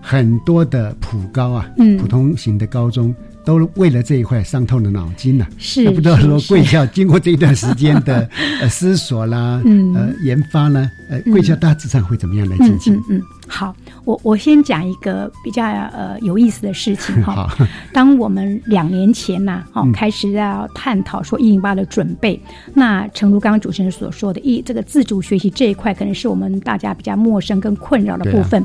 [0.03, 3.15] 很多的普高啊，嗯普通型的高中。
[3.49, 8.29] 都为了这一块伤透了脑筋呐、是那不知道说贵校经过这一段时间的
[8.61, 9.95] 呃思索啦，嗯。
[9.95, 11.33] 呃研发呢，呃嗯。
[11.33, 12.95] 贵校大致上会怎么样来进行？
[12.95, 17.33] 嗯嗯嗯，好，我我先讲一个比较呃有意思的事情哈。
[17.33, 19.93] 好， 当我们两年前呐、哦嗯。
[19.93, 22.39] 开始要探讨说一零八的准备，
[22.75, 28.63] 那诚如刚刚主持人所说的，一这个自主学习这一块，可能是我们大家比较陌生跟困扰的部分，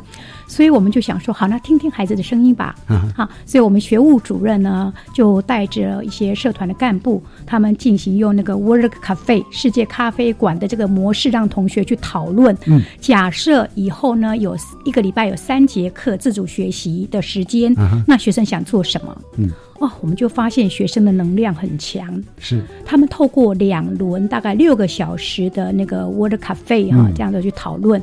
[0.54, 2.76] 所以我们就想说，好，那听听孩子的声音吧。
[2.86, 12.56] 啊好，所以我们学务主任呢，就带着一些社团的干部，他们进行用那个 World Cafe 世界咖啡馆的这个模式，让同学去讨论。
[12.68, 19.22] 嗯，假设以后呢，有一个礼拜有三节课自主学习的时间，啊那学生想做什么？
[19.38, 22.64] 嗯，哦，我们就发现学生的能量很强，是。
[22.86, 27.14] 他们透过两轮大概六个小时的那个 Word Cafe 哈、嗯。
[27.16, 28.00] 这样的去讨论，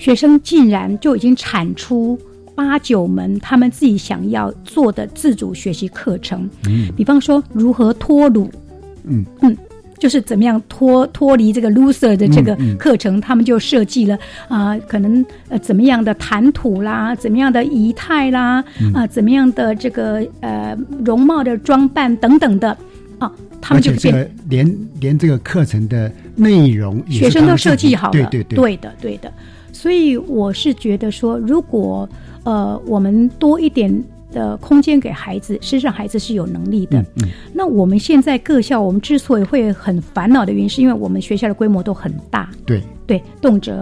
[0.00, 2.18] 学生竟然就已经产出
[2.54, 6.48] 八九门他们自己想要做的自主学习课程。
[6.66, 8.50] 嗯比方说如何脱乳，
[9.04, 9.56] 嗯嗯。
[10.00, 22.74] 就是怎么样脱脱离这个 loser 的这个嗯嗯课程，他们就设计了啊、可能呃怎么样的谈吐啦，怎么样的仪态啦，啊、嗯怎么样的这个呃容貌的装扮等等的
[23.18, 29.30] 啊，他们就变且这个连连这个课程的内容学生都设计好了，对对对，对的，对的。
[29.80, 32.06] 所以我是觉得说，如果
[32.44, 33.90] 呃我们多一点
[34.30, 37.00] 的空间给孩子，事实上孩子是有能力的。
[37.00, 37.28] 嗯嗯。
[37.54, 43.72] 那我们现在各校，我们之所以会很烦恼的原因，是因为我们学校的规模都很大，对，对，动辄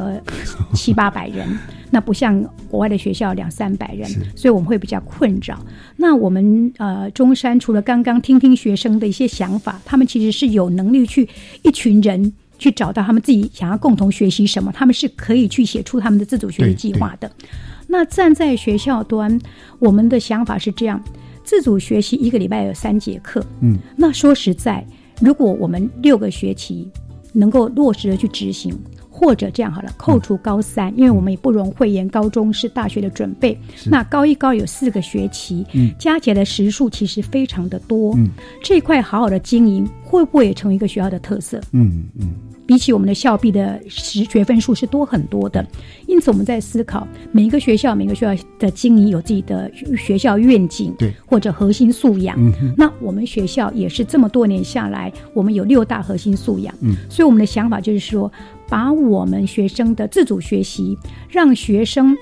[0.73, 1.49] 七八百人，
[1.91, 5.59] 那不像国外的学校两三百人，所以我们会比较困扰。
[5.97, 11.29] 那我们呃中山除了刚刚听听学生的一些想法，他们其实是有能力去
[11.65, 17.31] 一群人去找到他们自己想要共同学习什么，他们是可以去写出他们的自主学习计划的。
[17.87, 19.41] 那站在学校端，
[19.79, 21.03] 我们的想法是这样：
[21.43, 24.87] 自主学习一个礼拜有三节课，嗯，那说实在，
[25.21, 26.91] 如果我们六个学期
[27.33, 35.91] 能够落实的去执行，或者这样好了，扣除高三，因为我们也不容讳言，高中是大学的准备，那高一高有四个学期，嗯。
[35.99, 38.29] 加起来的时数其实非常的多，嗯。
[38.63, 41.59] 这一块好好的经营，会不会也成为一个学校的特色？
[41.73, 42.35] 嗯嗯
[42.69, 45.67] 比起我们的校币的实学分数是多很多的，
[46.07, 52.37] 因此我们在思考每一个学校每个学校的经营有自己的学校愿景，对，或者核心素养。
[52.77, 58.31] 那我们学校也是这么多年下来，我们有六大核心素养，嗯所以我们的想法就是说，
[58.69, 60.95] 把我们学生的自主学习，
[61.31, 62.15] 让学生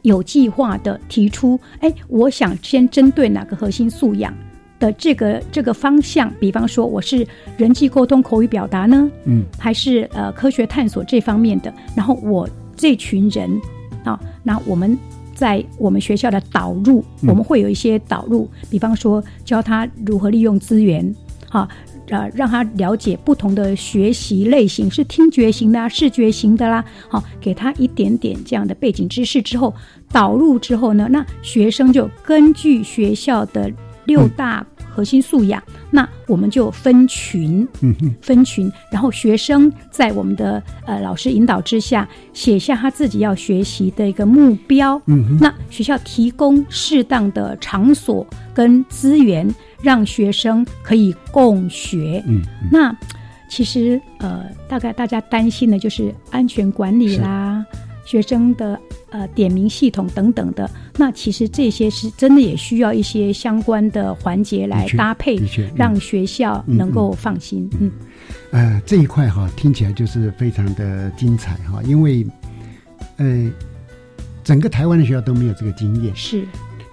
[0.00, 4.34] 有计划的提出，哎，我想先针对哪个核心素养。
[4.80, 7.24] 的这个这个方向，比方说我是
[7.56, 13.48] 人际沟通、口语表达呢，嗯，还是呃科学探索这方面的，然后我这群人
[14.02, 14.98] 啊，那我们
[15.34, 21.14] 在我们学校的导入，我们会有一些导入，比方说教他如何利用资源，
[21.48, 21.68] 哈。
[22.08, 26.84] 呃，让他了解不同的学习类型，是听觉型的、视觉型的啦。
[27.08, 29.72] 好，给他一点点这样的背景知识之后，
[30.10, 33.70] 导入之后呢，那学生就根据学校的
[34.06, 45.00] 六大核心素养，那我们就分群，嗯分群，然后学生在我们的呃老师引导之下，写下他自己要学习的一个目标。
[45.06, 49.48] 嗯那学校提供适当的场所跟资源。
[49.82, 52.94] 让学生可以共学，嗯，那
[53.48, 57.64] 其实呃，大概大家担心的就是安全管理啦，
[58.10, 58.76] 学生的
[59.10, 60.68] 呃点名系统等等的。
[60.96, 65.40] 那其实这些是真的也需要一些相关的环节来搭配，
[65.76, 67.70] 让学校能够放心。
[67.78, 67.92] 嗯，
[68.50, 72.26] 呃，这一块哈听起来就是非常的精彩哈，因为
[73.18, 73.48] 呃，
[74.42, 76.12] 整个台湾的学校都没有这个经验。
[76.16, 76.44] 是。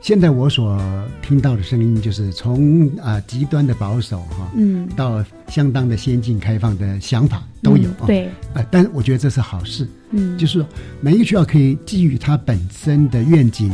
[0.07, 0.81] 现在我所
[1.21, 10.65] 听到的声音，就是从啊极端的保守哈，嗯，到相当的先进开放的想法都有，对，呃，但我觉得这是好事，嗯，就是说
[11.01, 13.69] 每一个学校可以基于它本身的愿景，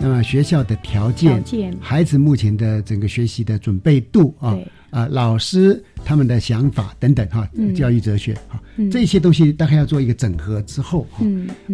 [0.00, 1.40] 那么学校的条件，
[1.80, 4.58] 孩子目前的整个学习的准备度啊。
[4.90, 7.46] 啊，老师他们的想法等等哈，
[7.76, 8.58] 教育哲学哈，
[8.90, 11.22] 这些东西大概要做一个整合之后哈，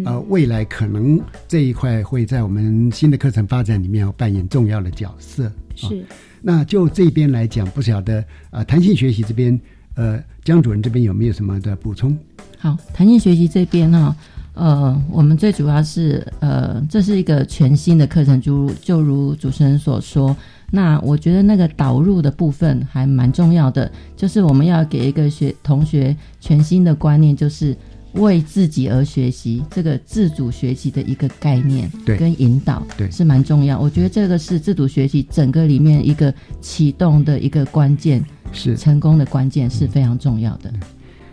[0.03, 1.17] 呃，未来可能
[1.47, 5.49] 这一块会在我们新的课程发展里面要扮演重要的角色。
[5.73, 6.03] 是，
[6.41, 9.57] 那就这边来讲，不晓得啊，弹性学习这边，
[9.93, 12.17] 呃，江主任这边有没有什么的补充？
[12.57, 14.13] 好，弹性学习这边哈，
[14.53, 20.35] 呃，我们最主要是呃，这是一个全新的课程，就如就如主持人所说。
[20.71, 27.75] 那我觉得那个导入的部分还蛮重要的，就是我们要给一个学同学全新的观念，就是
[28.13, 33.79] 为自己而学习，这个自主学习的一个概念，对，跟引导，对，是蛮重要。
[33.79, 40.73] 我觉得这个是自主学习整个里面一个启动的一个关键，是成功的关键是非常重要的。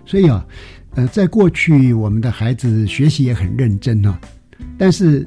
[0.04, 0.46] 所以啊，
[0.94, 4.20] 呃，在过去我们的孩子学习也很认真啊，
[4.76, 5.26] 但是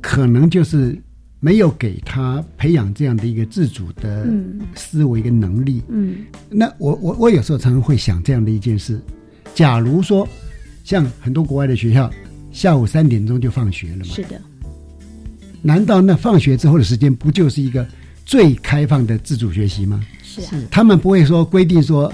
[0.00, 0.96] 可能就是。
[1.46, 4.26] 没有给他培养这样的一个自主的
[4.74, 5.80] 思维跟能力。
[5.86, 9.00] 嗯，那我我我有时候常常会想这样的一件事：，
[9.54, 10.28] 假如说
[10.82, 12.10] 像很多国外的学校，
[12.50, 14.06] 下午三点钟就放学了嘛？
[14.06, 14.42] 是的。
[15.62, 17.86] 难道那放学之后的时间不就是一个
[18.24, 20.04] 最开放的自主学习吗？
[20.24, 20.40] 是。
[20.68, 22.12] 他们不会说规定说，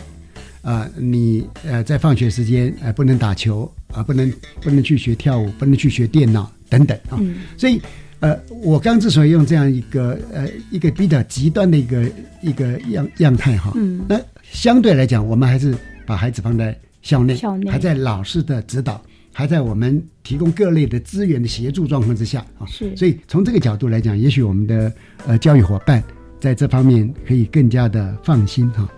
[0.61, 4.31] 啊，你呃在放学时间呃不能打球啊，不能
[4.61, 7.17] 不能去学跳舞，不能去学电脑等等啊。
[7.19, 7.37] 嗯。
[7.57, 7.81] 所以。
[8.23, 12.09] 呃，我刚之所以用这样一个呃一个比较极端的一个
[12.41, 15.75] 一个样样态哈，嗯，那相对来讲，我们还是
[16.07, 19.03] 把孩子放在校内，校内还在老师的指导，
[19.33, 24.93] 还在我们提供各类的资源的协助状况之下啊，是，所以从这个角度来讲，也许我们的
[25.27, 26.01] 呃教育伙伴
[26.39, 28.89] 在这方面可以更加的放心哈。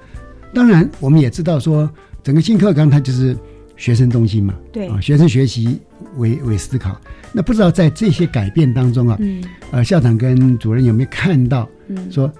[0.52, 1.90] 当然，我们也知道说，
[2.22, 3.34] 整个新课纲它就是
[3.78, 5.80] 学生中心嘛，对啊，学生学习
[6.18, 7.00] 为为思考。
[7.34, 12.32] 那不知道在这些改变当中啊，嗯呃，校长跟主任有没有看到，嗯说，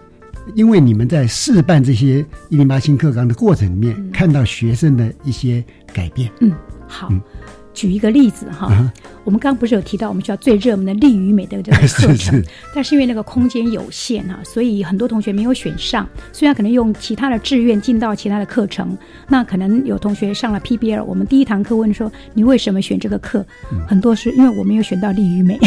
[0.55, 6.30] 因为你们在试办这些一零八新课纲的过程里面，看到学生的一些改变。
[6.40, 6.53] 嗯，
[6.86, 7.09] 好。
[7.75, 8.70] 举一个例子哈，
[9.25, 12.43] 我们刚刚不是有提到我们学校最热门的力与美的这个课程，
[12.75, 16.09] 但是因为那个空间有限哈，所以很多同学没有选上。
[16.33, 18.97] 虽然可能用其他的志愿进到其他的课程，
[19.29, 23.45] 那可能有同学上了 PBL，我们第一堂课问说你为什么选这个课？
[23.89, 25.59] 很多是因为我没有选到力与美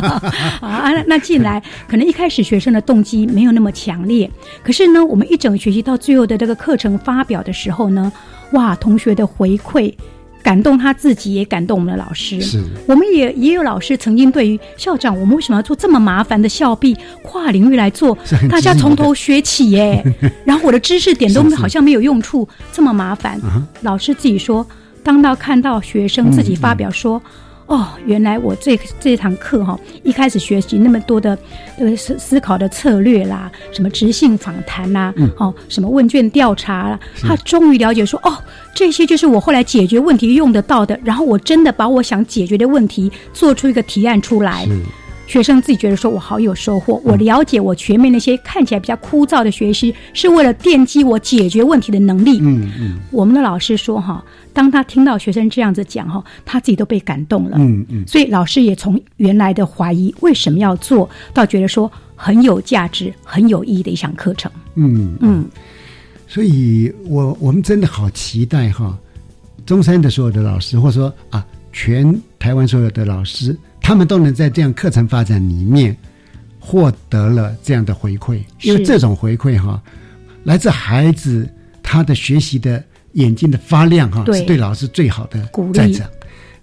[0.60, 0.92] 啊。
[1.06, 4.30] 那进来可能一开始学生的动机没有那么强烈，
[4.62, 8.12] 可是呢，我们一整学期到最后的这个课程发表的时候呢，
[8.52, 9.94] 哇，同学的回馈。
[10.42, 12.40] 感动他自己，也感动我们的老师。
[12.40, 18.16] 是，我们也也有老师曾经对于校长，我们为什么要做这么麻烦的校币跨领域来做？
[18.50, 20.02] 大家从头学起耶。
[20.44, 23.40] 然后我的知识点都好像没有用处，这么麻烦。
[23.82, 24.66] 老师自己说，
[25.02, 27.20] 当到看到学生自己发表说。
[27.68, 31.38] 哦，原来我这这堂课哈，一开始学习那么多的
[31.78, 38.36] 呃思思考的策略啦，什么直性访谈啦，哦，什么问卷调查啦，他终于了解说，哦，
[38.74, 40.98] 这些就是我后来解决问题用得到的。
[41.04, 44.66] 然后我真的把我想解决的问题做出一个提案出来，
[45.28, 47.00] 学生自己觉得说我好有收获。
[47.04, 52.40] 我了解我前面那些看起来比较枯燥的学习，是为了奠基我解决问题的能力。
[52.40, 54.24] 嗯嗯，我们的老师说哈。
[54.54, 57.56] 当他听到学生这样子讲哈，他自己都被感动了。
[57.60, 64.50] 嗯嗯，所以老师也从原来的怀疑为什么要做到觉得说很有价值、很有意义的一项课程。
[64.74, 65.44] 嗯嗯，
[66.26, 68.98] 所以我我们真的好期待哈，
[69.64, 73.56] 中山的所有的老师，或者说啊，全台湾所有的老师。
[73.88, 75.96] 他们都能在这样课程发展里面
[76.60, 79.82] 获得了这样的回馈，因为这种回馈哈，
[80.44, 81.48] 来自孩子
[81.82, 85.40] 他的学习的眼睛的发亮哈，是对老师最好的
[85.72, 86.06] 赞赏。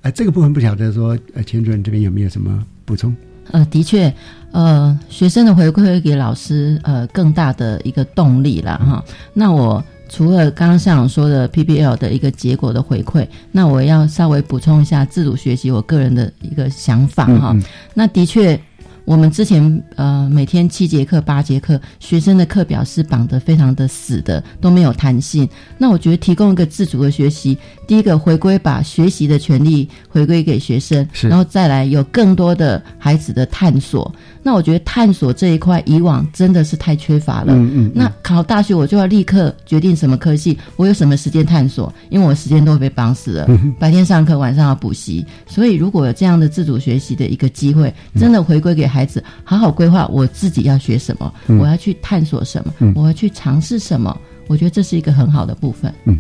[0.03, 3.11] 呃，这个部分不晓得说，呃，钱主任这边有没有什么补充？
[3.49, 4.13] 呃，的确，
[4.51, 9.03] 呃，学生的回馈会给老师呃更大的一个动力了哈。
[9.34, 17.56] 那我除了刚刚校长说的 PBL 的一个结果的回馈，那我要稍微补充一下自主学习我个人的一个想法哈。
[17.93, 18.60] 那的确。
[19.06, 25.47] 我们之前呃每天七节课八节课，学生的课表是绑得非常的死的，都没有弹性。
[25.78, 27.56] 那我觉得提供一个自主的学习，
[27.88, 34.12] 第一个回归把学习的权利回归给学生，然后再来有更多的孩子的探索。
[34.46, 37.54] 那我觉得探索这一块以往真的是太缺乏了。
[37.56, 37.91] 嗯嗯。
[37.93, 41.93] 那考大学我就要立刻决定什么科系，我有什么时间探索？
[42.10, 45.26] 因为我时间都会被绑死了，白天上课，晚上要补习。
[45.48, 48.86] 所以如果有这样的自主学习的一个机会，真的回归给。
[48.86, 54.16] 孩子好好规划我自己要学什么，我要去探索什么，我要去尝试什么。
[54.46, 55.91] 我觉得这是一个很好的部分。
[56.06, 56.20] 嗯，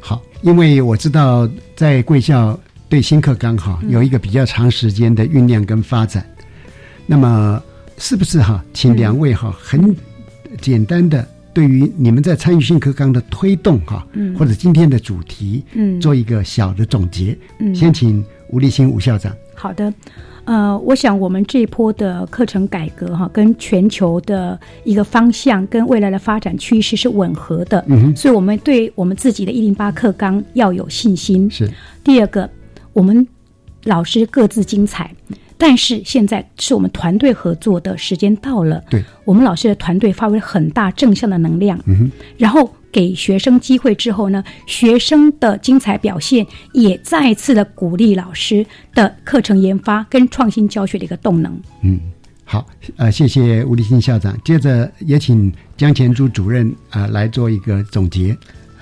[0.00, 1.46] 好，因为我知道
[1.76, 2.58] 在贵校
[2.88, 6.26] 对新课纲哈有一个比较长时间的酝酿跟发展。
[7.10, 7.60] 那么
[7.96, 9.96] 是不是哈，请两位哈很
[10.60, 14.06] 简单的对于你们在参与新课纲的推动哈，
[14.38, 17.36] 或者今天的主题，嗯，做一个小的总结。
[17.58, 19.34] 嗯，先请吴立新吴校长。
[19.54, 19.92] 好的。
[20.44, 31.50] 呃，我想我们这一波的课程改革哈，跟全球的一个方向跟未来的发展趋势是吻合的，嗯所以我们对我们自己的一零八课纲要有信心。
[31.50, 31.70] 是
[32.02, 32.48] 第二个，
[32.94, 33.26] 我们
[33.84, 35.14] 老师各自精彩，
[35.58, 38.82] 但是现在是我们团队合作的时间到了。
[38.88, 42.72] 对，我们老师的团队发挥很大正向的能量，嗯然后。
[42.90, 51.60] 给学生机会之后呢，学生的精彩表现也再次的鼓励老师的课程研发跟创新教学的一个动能。
[51.82, 52.00] 嗯，
[52.46, 54.34] 好，呃，谢谢吴立新校长。
[54.42, 58.34] 接着也请江前珠主任啊来做一个总结。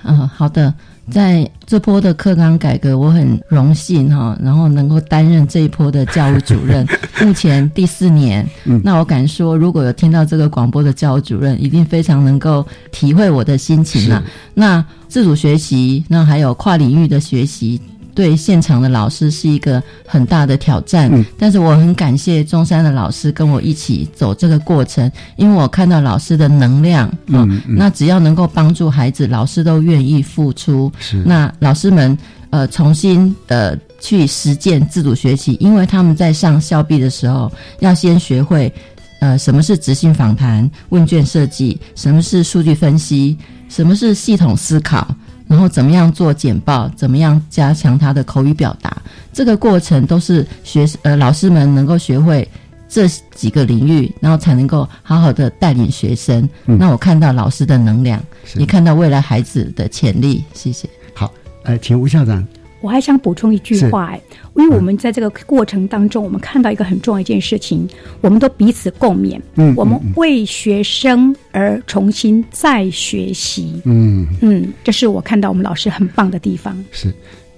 [0.03, 0.73] 嗯，好的。
[1.09, 6.85] 在这波的课纲改革，我很荣幸哈，然后能够担任这一波的教务主任，
[7.21, 8.47] 目前第四年。
[8.83, 14.23] 那我敢说，如果有听到这个广播的教务主任，一定非常能够体会我的心情了。
[14.53, 17.79] 那自主学习，那还有跨领域的学习。
[18.17, 30.91] 对现场的老师是一个很大的挑战，但是我很感谢中山的老师跟我一起走这个过程，因为我看到老师的能量，嗯，那只要能够帮助孩子，老师都愿意付出。
[30.97, 32.17] 是，那老师们
[32.49, 37.51] 呃重新呃去实践自主学习，因为他们在上校币的时候
[37.81, 38.73] 要先学会
[39.21, 43.37] 呃什么是执行访谈、问卷设计，什么是数据分析，
[43.69, 45.07] 什么是系统思考。
[45.47, 46.89] 然后怎么样做简报？
[46.95, 48.95] 怎么样加强他的口语表达？
[49.33, 52.47] 这个过程都是学呃老师们能够学会
[52.89, 56.47] 这几个领域，然后才能够好好的带领学生。
[56.65, 58.21] 那我看到老师的能量，
[58.55, 60.43] 也看到未来孩子的潜力。
[60.53, 60.89] 谢谢。
[61.13, 61.31] 好，
[61.63, 62.45] 呃，请吴校长。
[62.79, 64.21] 我还想补充一句话，哎，
[64.55, 67.89] 因为我们在这个过程当中，我们看到一个很重要一件事情，
[68.21, 74.27] 我们都彼此共勉，嗯，我们为学生而重新再学习，嗯。
[74.41, 76.77] 嗯，这是我看到我们老师很棒的地方。
[76.91, 77.11] 是，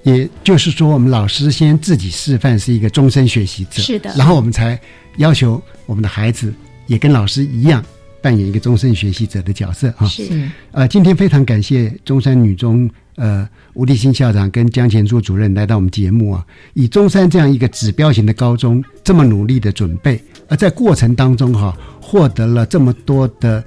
[0.04, 4.80] 也就是说，我们老师先自己示范是一个终身学习者，是的，然后我们才
[5.18, 6.54] 要求我们的孩子
[6.88, 7.84] 也跟老师一样
[8.22, 10.08] 扮演一个终身学习者的角色啊。
[10.08, 12.90] 是，呃，今天非常感谢中山女中。
[13.20, 23.62] 呃，吴立新校长跟江前柱主任来到我们节目啊，以中山这样一个指标型的高中这么努力的准备，而在过程当中哈，获得了这么多的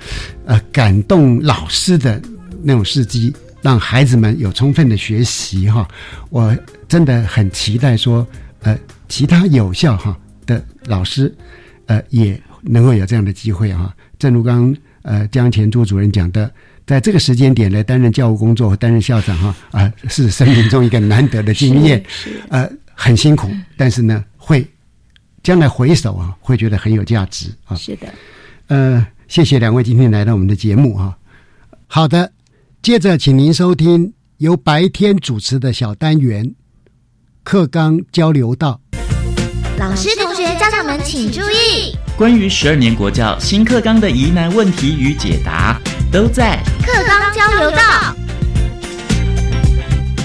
[0.46, 2.18] 呃感动老师的
[2.62, 3.30] 那种事迹，
[3.60, 5.86] 让孩子们有充分的学习哈。
[6.30, 6.56] 我
[6.88, 8.26] 真的很期待说，
[8.60, 8.74] 呃，
[9.06, 11.30] 其他有效哈的老师，
[11.84, 13.94] 呃，也能够有这样的机会哈。
[14.18, 16.50] 正如刚呃江前柱主任讲的。
[16.92, 22.04] 在这个时间点来担任教务工作和担任校长哈啊是生命中一个难得的经验，
[22.50, 24.62] 呃很辛苦，但是呢会
[25.42, 27.74] 将来回首啊会觉得很有价值啊。
[27.76, 28.06] 是的，
[28.66, 31.16] 呃谢谢两位今天来到我们的节目啊，
[31.86, 32.30] 好的，
[32.82, 36.54] 接着请您收听由白天主持的小单元
[37.42, 38.78] 课纲交流道，
[39.78, 45.80] 老师同学家长们请注意，关于十二年国教新课纲的疑难问题与解答。
[46.12, 48.21] 都在课纲交流道。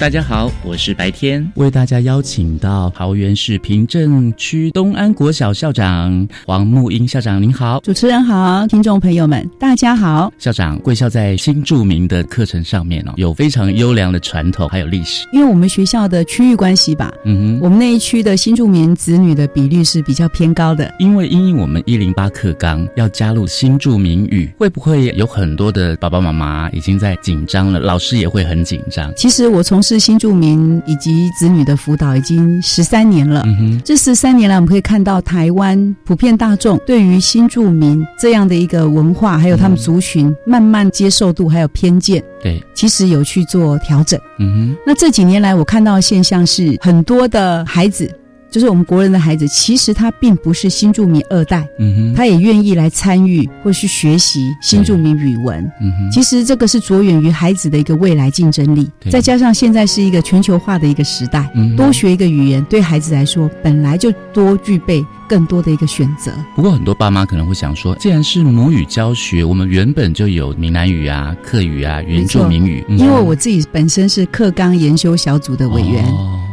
[0.00, 10.32] 大家好，我是白天，为大家邀请到桃园市平镇区东安国小校长黄木英校长，您好，主持人好，听众朋友们大家好。
[10.38, 15.26] 校长，贵校在新著名的课程上面哦，有非常优良的传统，还有历史。
[15.32, 20.94] 因为我们学校的区域关系吧，嗯哼，我们那一区的新住民子女的比率是比较偏高的。
[21.00, 27.80] 因为因应我们一零八课纲要加入新住民语，会不会有很多的爸爸妈妈已经在紧张了？
[27.80, 29.12] 老师也会很紧张。
[29.16, 33.42] 其实我从是新住民以及子女的辅导已经十三年了。
[33.46, 44.20] 嗯、这十三年来，我们可以看到台湾普遍大众对于新住民这样的一个文化，还有他们族群，慢慢接受度还有偏见，对，其实有去做调整。
[44.38, 48.14] 嗯哼，那这几年来，我看到的现象是，很多的孩子。
[48.50, 66.32] 就是我们国人的孩子，其实他并不是新住民二代，嗯哼，他也愿意来参与或去学习新住民语文，嗯哼，其实这个是着眼于孩子的一个未来竞争力，再加上现在是一个全球化的一个时代，嗯，多学一个语言对孩子来说本来就多具备更多的一个选择。
[66.56, 76.04] 不过很多爸妈可能会想说，既然是母语教学，我们原本就有闽南语啊、客语啊、原住民语，因为我自己本身是课纲研修小组的委员。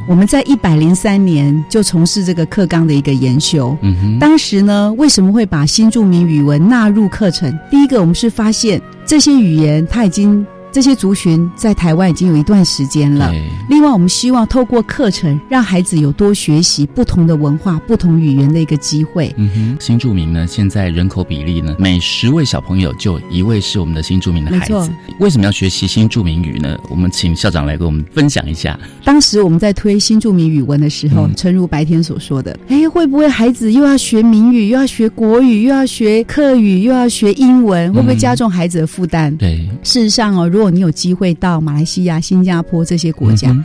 [0.08, 3.76] 我们在一百零三年就从事这个课纲的一个研修。
[3.82, 7.52] 嗯哼，当时呢，为什么会把新著名语文纳入课程？
[7.72, 10.46] 第一个，我们是发现这些语言它已经。
[10.76, 13.34] 这些族群在台湾已经有一段时间了。
[13.70, 19.34] 另外，我们希望透过课程，让孩子有多学习不同的文化、不同语言的一个机会。
[19.38, 24.92] 嗯哼，新住民呢，现在人口比例呢，每十位小朋友就一位是我们的新住民的孩子。
[25.22, 26.78] 为什么要学习新住民语呢？
[26.90, 28.78] 我们请校长来给我们分享一下。
[29.06, 39.34] 当时我们在推新住民语文的时候，诚如白天所说的，哎，会不会孩子又要学闽语，又要学国语，又要学客语，又要学英文，会不会加重孩子的负担？
[39.38, 43.56] 对，事实上哦，如果你有机会到马来西亚、新加坡这些国家，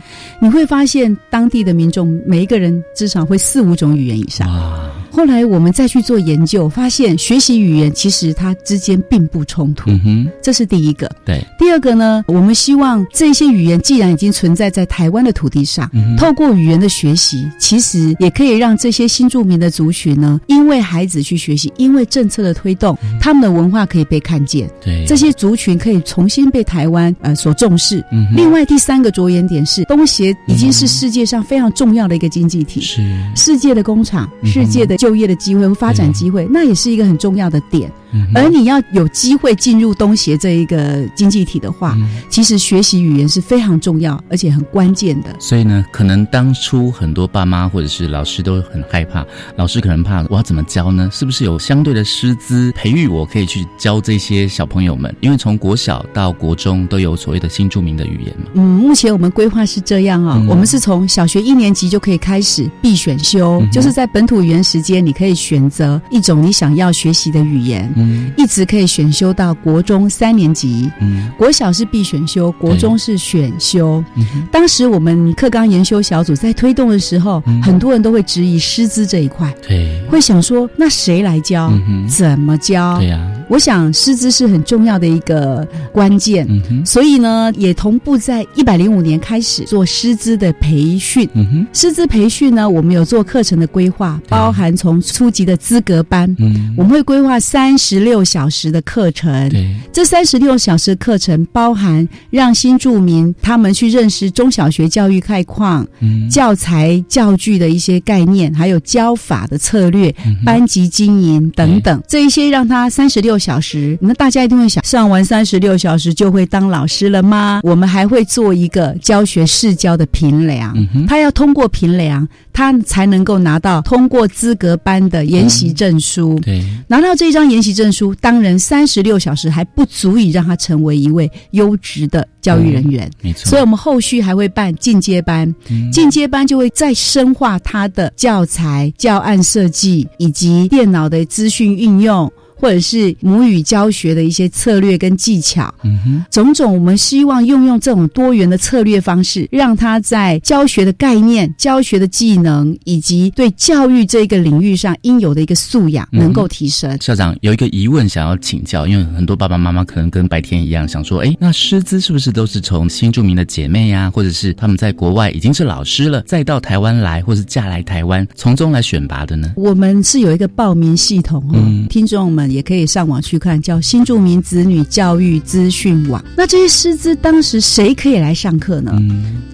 [0.41, 4.90] 你会发现当地的民众每一个人至少会四五种语言以上。
[5.11, 9.89] 后来我们再去做研究，发现学习语言其实它之间并不冲突。
[9.89, 11.09] 嗯哼，这是第一个。
[11.25, 24.69] 对，第二个呢，我们希望这些语言既然已经存在在台湾的土地上，透过语言的学习，其实也可以让这些新住民的族群呢，因为孩子去学习，因为政策的推动，他们的文化可以被看见。
[24.83, 28.03] 对，这些族群可以重新被台湾呃所重视。
[28.11, 33.01] 嗯，另外第三个着眼点是，东协已经是世界上非常重要的一个经济体，是。
[33.35, 37.91] 世界的工厂，世界的就业的机会和发展机会，那也是一个很重要的点。
[38.33, 41.97] 而你要有机会进入东协这一个经济体的话，
[42.29, 45.35] 其实学习语言是非常重要而且很关键的。
[45.39, 51.09] 所以呢，可能当初很多爸妈或者是老师都很害怕，老师可能怕我要怎么教呢？
[51.11, 55.13] 是不是有相对的师资培育我可以去教这些小朋友们？
[55.21, 58.45] 因为从国小到国中都有所谓的新著名的语言嘛。
[58.53, 67.91] 嗯，目前我们规划是这样啊，我们是从小学一年级就可以开始必选修，就是在本土语言时间，你可以选择一种你想要学习的语言。
[68.01, 70.91] 嗯，一直可以选修到国中三年级。
[70.99, 74.03] 嗯，国小是必选修，国中是选修。
[74.15, 79.53] 嗯，当时我们课纲研修小组在推动的时候，很多人都会质疑师资这一块。
[79.67, 81.71] 对，会想说那谁来教？
[82.07, 82.97] 怎么教？
[82.99, 86.45] 对呀，我想师资是很重要的一个关键。
[86.49, 91.27] 嗯，所以呢，也同步在一百零五年开始做师资的培训。
[91.73, 99.49] 师资培训呢，我们有做课程的规划，包含从初级的资格班，嗯，我们会规划三十六小时的课程。
[99.49, 113.97] 对，这三十六小时课程包含让新住民他们去认识中小学教育概况、嗯，教材教具的一些概念，还有教法的策略、嗯班级经营等等，这一些让他三十六小时。
[114.01, 117.61] 那大家一定会想，上完三十六小时就会当老师了吗？
[117.63, 126.39] 我们还会做一个教学试教的评量，嗯他要通过评量，他才能够拿到通过资格班的研习证书。
[126.41, 133.09] 对，拿到这张研习证书，当然三十六小时还不足以让他成为一位优质的教育人员。
[133.21, 135.55] 没错，所以我们后续还会办进阶班，
[135.93, 142.29] 进阶班就会再深化他的教材、教案设计以及电脑的资讯运用。
[142.61, 156.95] 或者是母语教学的一些策略跟技巧，嗯哼，种种，我们希望运用这种多元的策略方式，让他在教学的概念、教学的技能以及对教育这个领域上应有的一个素养能够提升。
[157.01, 169.51] 校长有一个疑问想要请教，因为很多爸爸妈妈可能跟白天一样，想说，哎，那师资是不是都是从新著名的姐妹呀，或者是他们在国外已经是老师了，再到台湾来，或是嫁来台湾，从中来选拔的呢？
[169.55, 172.50] 我们是有一个报名系统哦，听众们。
[172.51, 176.23] 也可以上网去看，叫新住民子女教育资讯网。
[176.35, 178.91] 那这些师资当时谁可以来上课呢？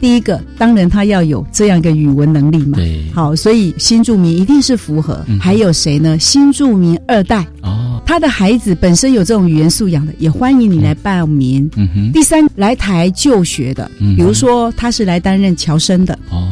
[0.01, 2.77] 第一个，当然他要有这样一个语文能力嘛。
[2.77, 5.25] 对，好，所以新住民一定是符合。
[5.39, 6.17] 还有谁呢？
[6.19, 11.69] 新住民二代哦，他的孩子本身有这种语言素养的，也欢迎你来报名。
[12.13, 16.46] 第三，来台就学的，比如说他是来担任侨生的哦。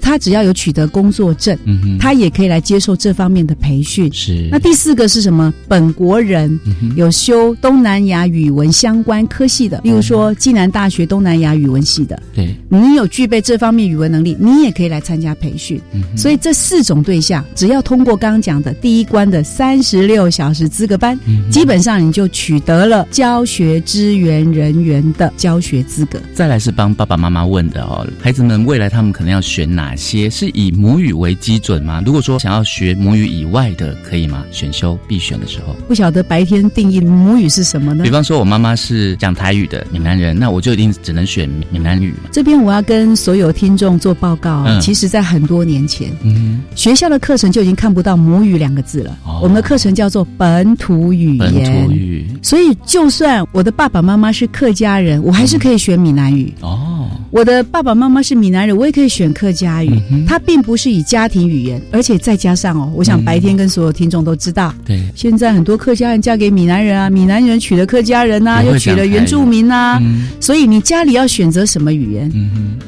[0.00, 1.56] 他只要有取得工作证，
[1.98, 4.12] 他也可以来接受这方面的培训。
[4.12, 4.48] 是。
[4.50, 5.52] 那第四个是什么？
[5.66, 6.58] 本国人
[6.96, 12.20] 有修东南亚语文相关科系的，例如说暨南大学东南亚语文系的。
[12.34, 12.54] 对。
[12.68, 15.80] 你有具备这方面语文能力，你也可以来参加培训。
[16.16, 21.18] 所以这四种对象，只要通过刚刚讲的第一关的三十六小时资格班，
[21.50, 26.18] 基本上你就取得了教学支援人员的教学资格。
[26.34, 29.87] 再来是帮爸爸妈妈问的哦，孩子们未来他们可能要选哪？
[29.96, 32.02] 些是以母语为基准吗？
[32.04, 34.44] 如果说想要学母语以外的，可以吗？
[34.50, 38.04] 选修必选的时候，不晓得白天定义母语是什么呢？
[38.04, 42.14] 比方说，我妈妈是讲台语的闽南人，那我就一定只能选闽南语。
[42.32, 49.18] 这边我要跟所有听众做报告，其实，在很多年前，嗯，学校的课程就已经看不到母语两个字了。
[49.42, 52.26] 我们的课程叫做本土语言，本土语。
[52.42, 56.52] 所以，就算我的爸爸妈妈是客家人，我还是可以学闽南语。
[56.60, 59.90] 哦，我的爸爸妈妈是闽南人，我也可以选客家语。
[60.26, 70.00] 它并不是以家庭语言，而且再加上哦，我想白天跟所有听众都知道，对，现在很多客家人嫁给闽南人啊，闽南人娶了客家人呐，又娶了原住民呐，
[70.40, 72.32] 所以你家里要选择什么语言？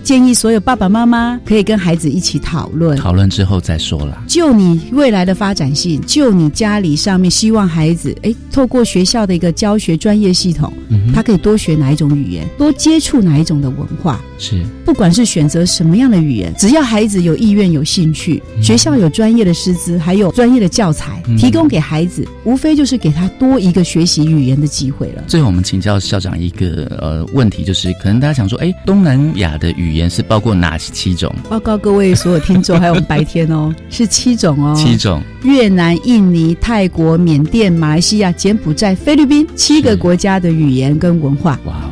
[0.02, 4.22] 建议所有爸爸妈妈可以跟孩子一起讨论，讨论之后再说了。
[4.26, 10.72] 就你未来的发展性，就你家里上面希望孩子哎，透过学校的一个教学专业系统，
[11.14, 25.22] 他可以多学哪一种语言，多接触哪一种的文化，是，不管是选择什么样的语言，只要孩子有意愿、有兴趣，学校有专业的师资，还有专业的教材提供给孩子，无非就是给他多一个学习语言的机会了。
[25.26, 31.30] 最后，我们请教校长一个呃问题，就是可能大家想说，哎，东南亚的语言是包括哪七种？
[31.50, 41.60] 报告各位所有听众，还有我们白天哦， 是七种哦，七种：越南、印尼、泰国、缅甸、马来西亚、柬埔寨、菲律宾七个国家的语言跟文化。
[41.66, 41.89] 哇哦！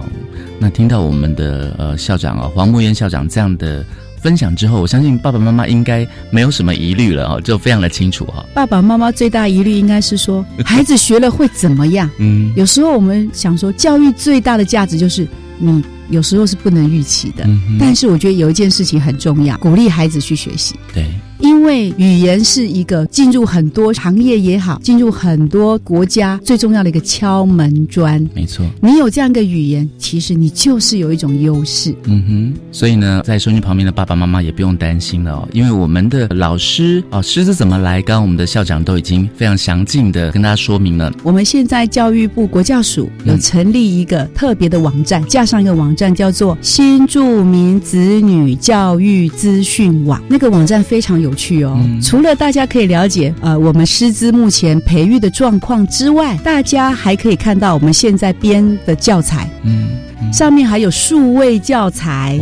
[0.59, 3.85] 那听到我们的呃校长啊，黄木燕校长这样的。
[4.21, 8.45] 分享之后，我相信爸爸妈妈应该没有什么疑虑了哦，就非常的清楚哈。
[8.53, 12.11] 爸爸妈妈最大疑虑应该是说，孩子学了会怎么样？
[12.19, 15.25] 嗯，有时候我们想说，教育最大的价值就是
[15.57, 15.81] 你
[16.11, 17.49] 有时候是不能预期的，
[17.79, 20.75] 但是我觉得有一件事情很重要，鼓励孩子去学习。
[20.93, 21.07] 对。
[21.41, 28.27] 因为语言是一个进入很多行业也好，进入很多国家最重要的一个敲门砖。
[28.35, 31.95] 没错，你有这样一个语言，其实你就是有一种优势。
[32.05, 41.13] 嗯哼，所以呢，在收音旁边的爸爸妈妈也不用担心了哦，因为我们的老师哦，师资怎么来，刚刚我们的校长都已经非常详尽的跟大家说明了。
[41.23, 51.28] 我们现在教育部国教署有成立一个特别的网站，架上一个网站叫做新住民子女教育资讯网，那个网站非常有。
[51.29, 51.79] 有趣哦！
[52.03, 59.91] 除了大家可以了解呃我们师资目前培育的状况之外，大家还可以看到我们现在编的教材，嗯，
[60.33, 62.41] 上面还有数位教材，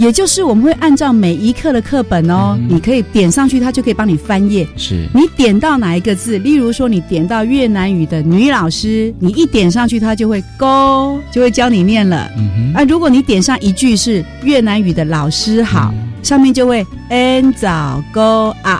[0.00, 4.66] 也就是我们会按照每一课的课本哦，你可以点上去，它就可以帮你翻页。
[4.74, 12.30] 是你点到哪一个字，例如说你点到越南语的女老师，你一点上去，它就会勾，就会教你念了。
[12.38, 15.92] 嗯啊，如果你点上一句是越南语的老师好。
[16.22, 18.78] 上面就会 n 早 go 啊，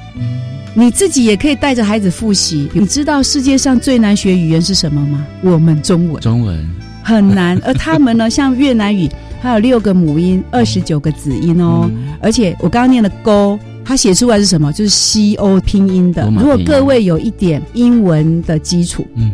[0.75, 2.69] 你自己也可以带着孩子复习。
[2.75, 5.27] 你知道世界上最难学语言是什么吗？
[5.43, 6.69] 我们中文，中文
[7.03, 7.59] 很难。
[7.65, 9.09] 而他们呢，像越南语，
[9.41, 11.91] 它有六个母音，二十九个子音哦。
[12.21, 14.73] 而且我刚刚念的 go，它写出来是什么？
[14.73, 16.31] 就是西欧拼音的。
[16.37, 19.31] 如果各位有一点英文的基础，嗯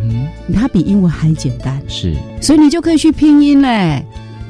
[0.49, 1.81] 哼，它比英文还简单。
[1.89, 4.05] 是，所以你就可以去拼音嘞。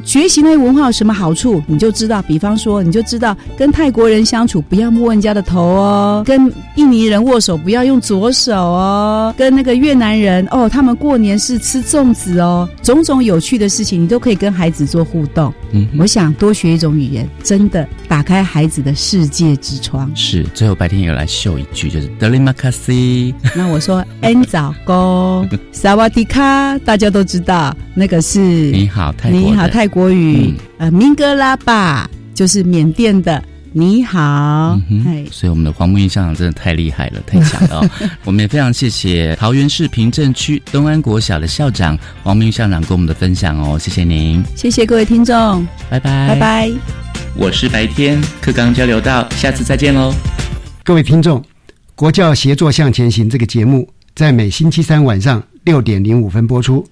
[0.07, 1.61] 学习那些文化有什么好处？
[1.66, 15.52] 你就知道，比方说，你就知道跟泰国人相处不要摸人家的头哦，跟印尼人握手不要用左手哦，跟那个越南人哦，他们过年是吃粽子哦，种种有趣的事情，你都可以跟孩子做互动。
[15.72, 20.09] 嗯，我想多学一种语言，真的打开孩子的世界之窗。
[20.14, 23.34] 是，最后白天也来秀一句，就是德里马卡西。
[23.57, 29.95] 那我说 N 早公 萨瓦迪卡，大家都知道那个是你好泰国，你好泰国。
[29.97, 33.42] 国语，呃，明格拉巴就是缅甸的
[33.72, 37.90] 你好，嗯所以我们的黄木英校长真的太厉害了，太强了。
[38.22, 46.70] 我们也非常谢谢桃园市平镇区东安国小的校长黄木英校长跟我们的分享哦，谢谢您，谢谢各位听众，拜拜，拜拜。
[47.34, 50.12] 我是白天课纲交流到，下次再见喽，
[50.84, 51.42] 各位听众，
[51.94, 56.86] 国教协作向前行这个节目在每星期三晚上六点零五分播出。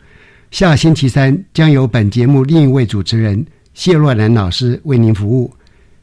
[0.55, 5.53] 下星期三将由本节目另一位主持人谢若兰老师为您服务。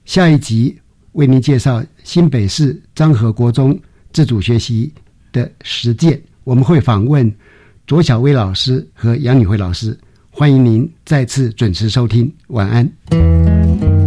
[0.04, 0.78] 下一集
[1.14, 3.80] 为您介绍新北市漳河国中
[4.12, 4.94] 自主学习
[5.32, 7.34] 的实践，我们会访问
[7.88, 9.98] 左小薇老师和杨女辉老师。
[10.30, 14.01] 欢迎您再次准时收听，晚安。